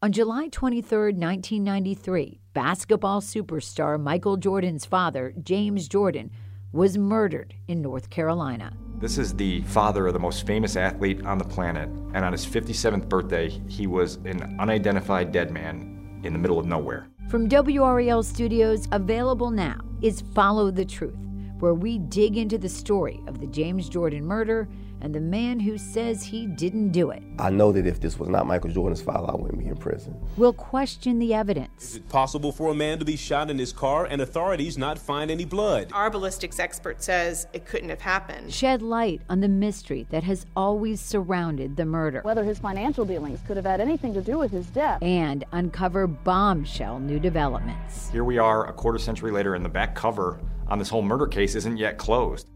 On 0.00 0.12
July 0.12 0.46
23, 0.46 1.14
1993, 1.14 2.38
basketball 2.54 3.20
superstar 3.20 4.00
Michael 4.00 4.36
Jordan's 4.36 4.84
father, 4.84 5.34
James 5.42 5.88
Jordan, 5.88 6.30
was 6.70 6.96
murdered 6.96 7.54
in 7.66 7.82
North 7.82 8.10
Carolina. 8.10 8.76
This 9.00 9.16
is 9.16 9.32
the 9.32 9.62
father 9.62 10.08
of 10.08 10.12
the 10.12 10.18
most 10.18 10.44
famous 10.44 10.74
athlete 10.74 11.24
on 11.24 11.38
the 11.38 11.44
planet, 11.44 11.88
and 12.14 12.24
on 12.24 12.32
his 12.32 12.44
57th 12.44 13.08
birthday, 13.08 13.48
he 13.68 13.86
was 13.86 14.16
an 14.24 14.56
unidentified 14.58 15.30
dead 15.30 15.52
man 15.52 16.20
in 16.24 16.32
the 16.32 16.38
middle 16.38 16.58
of 16.58 16.66
nowhere. 16.66 17.06
From 17.28 17.48
WRAL 17.48 18.24
Studios, 18.24 18.88
available 18.90 19.50
now 19.52 19.78
is 20.02 20.24
Follow 20.34 20.72
the 20.72 20.84
Truth, 20.84 21.14
where 21.60 21.74
we 21.74 21.98
dig 21.98 22.36
into 22.36 22.58
the 22.58 22.68
story 22.68 23.20
of 23.28 23.38
the 23.38 23.46
James 23.46 23.88
Jordan 23.88 24.24
murder 24.24 24.68
and 25.00 25.14
the 25.14 25.20
man 25.20 25.60
who 25.60 25.78
says 25.78 26.22
he 26.22 26.46
didn't 26.46 26.90
do 26.90 27.10
it. 27.10 27.22
I 27.38 27.50
know 27.50 27.72
that 27.72 27.86
if 27.86 28.00
this 28.00 28.18
was 28.18 28.28
not 28.28 28.46
Michael 28.46 28.70
Jordan's 28.70 29.00
father, 29.00 29.30
I 29.30 29.36
wouldn't 29.36 29.58
be 29.58 29.66
in 29.66 29.76
prison. 29.76 30.16
We'll 30.36 30.52
question 30.52 31.18
the 31.18 31.34
evidence. 31.34 31.90
Is 31.90 31.96
it 31.96 32.08
possible 32.08 32.52
for 32.52 32.70
a 32.70 32.74
man 32.74 32.98
to 32.98 33.04
be 33.04 33.16
shot 33.16 33.50
in 33.50 33.58
his 33.58 33.72
car 33.72 34.06
and 34.06 34.20
authorities 34.20 34.76
not 34.76 34.98
find 34.98 35.30
any 35.30 35.44
blood? 35.44 35.90
Our 35.92 36.10
ballistics 36.10 36.58
expert 36.58 37.02
says 37.02 37.46
it 37.52 37.66
couldn't 37.66 37.90
have 37.90 38.00
happened. 38.00 38.52
Shed 38.52 38.82
light 38.82 39.22
on 39.28 39.40
the 39.40 39.48
mystery 39.48 40.06
that 40.10 40.24
has 40.24 40.46
always 40.56 41.00
surrounded 41.00 41.76
the 41.76 41.84
murder. 41.84 42.20
Whether 42.22 42.44
his 42.44 42.58
financial 42.58 43.04
dealings 43.04 43.40
could 43.46 43.56
have 43.56 43.66
had 43.66 43.80
anything 43.80 44.14
to 44.14 44.22
do 44.22 44.38
with 44.38 44.50
his 44.50 44.66
death. 44.66 45.02
And 45.02 45.44
uncover 45.52 46.06
bombshell 46.06 46.98
new 46.98 47.18
developments. 47.18 48.10
Here 48.10 48.24
we 48.24 48.38
are 48.38 48.66
a 48.68 48.72
quarter 48.72 48.98
century 48.98 49.30
later, 49.30 49.54
and 49.54 49.64
the 49.64 49.68
back 49.68 49.94
cover 49.94 50.40
on 50.68 50.78
this 50.78 50.88
whole 50.88 51.02
murder 51.02 51.26
case 51.26 51.54
isn't 51.54 51.76
yet 51.76 51.98
closed. 51.98 52.48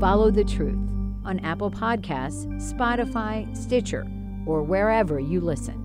Follow 0.00 0.30
the 0.30 0.44
truth 0.44 0.78
on 1.24 1.38
Apple 1.40 1.70
Podcasts, 1.70 2.46
Spotify, 2.60 3.54
Stitcher, 3.56 4.06
or 4.46 4.62
wherever 4.62 5.18
you 5.18 5.40
listen. 5.40 5.83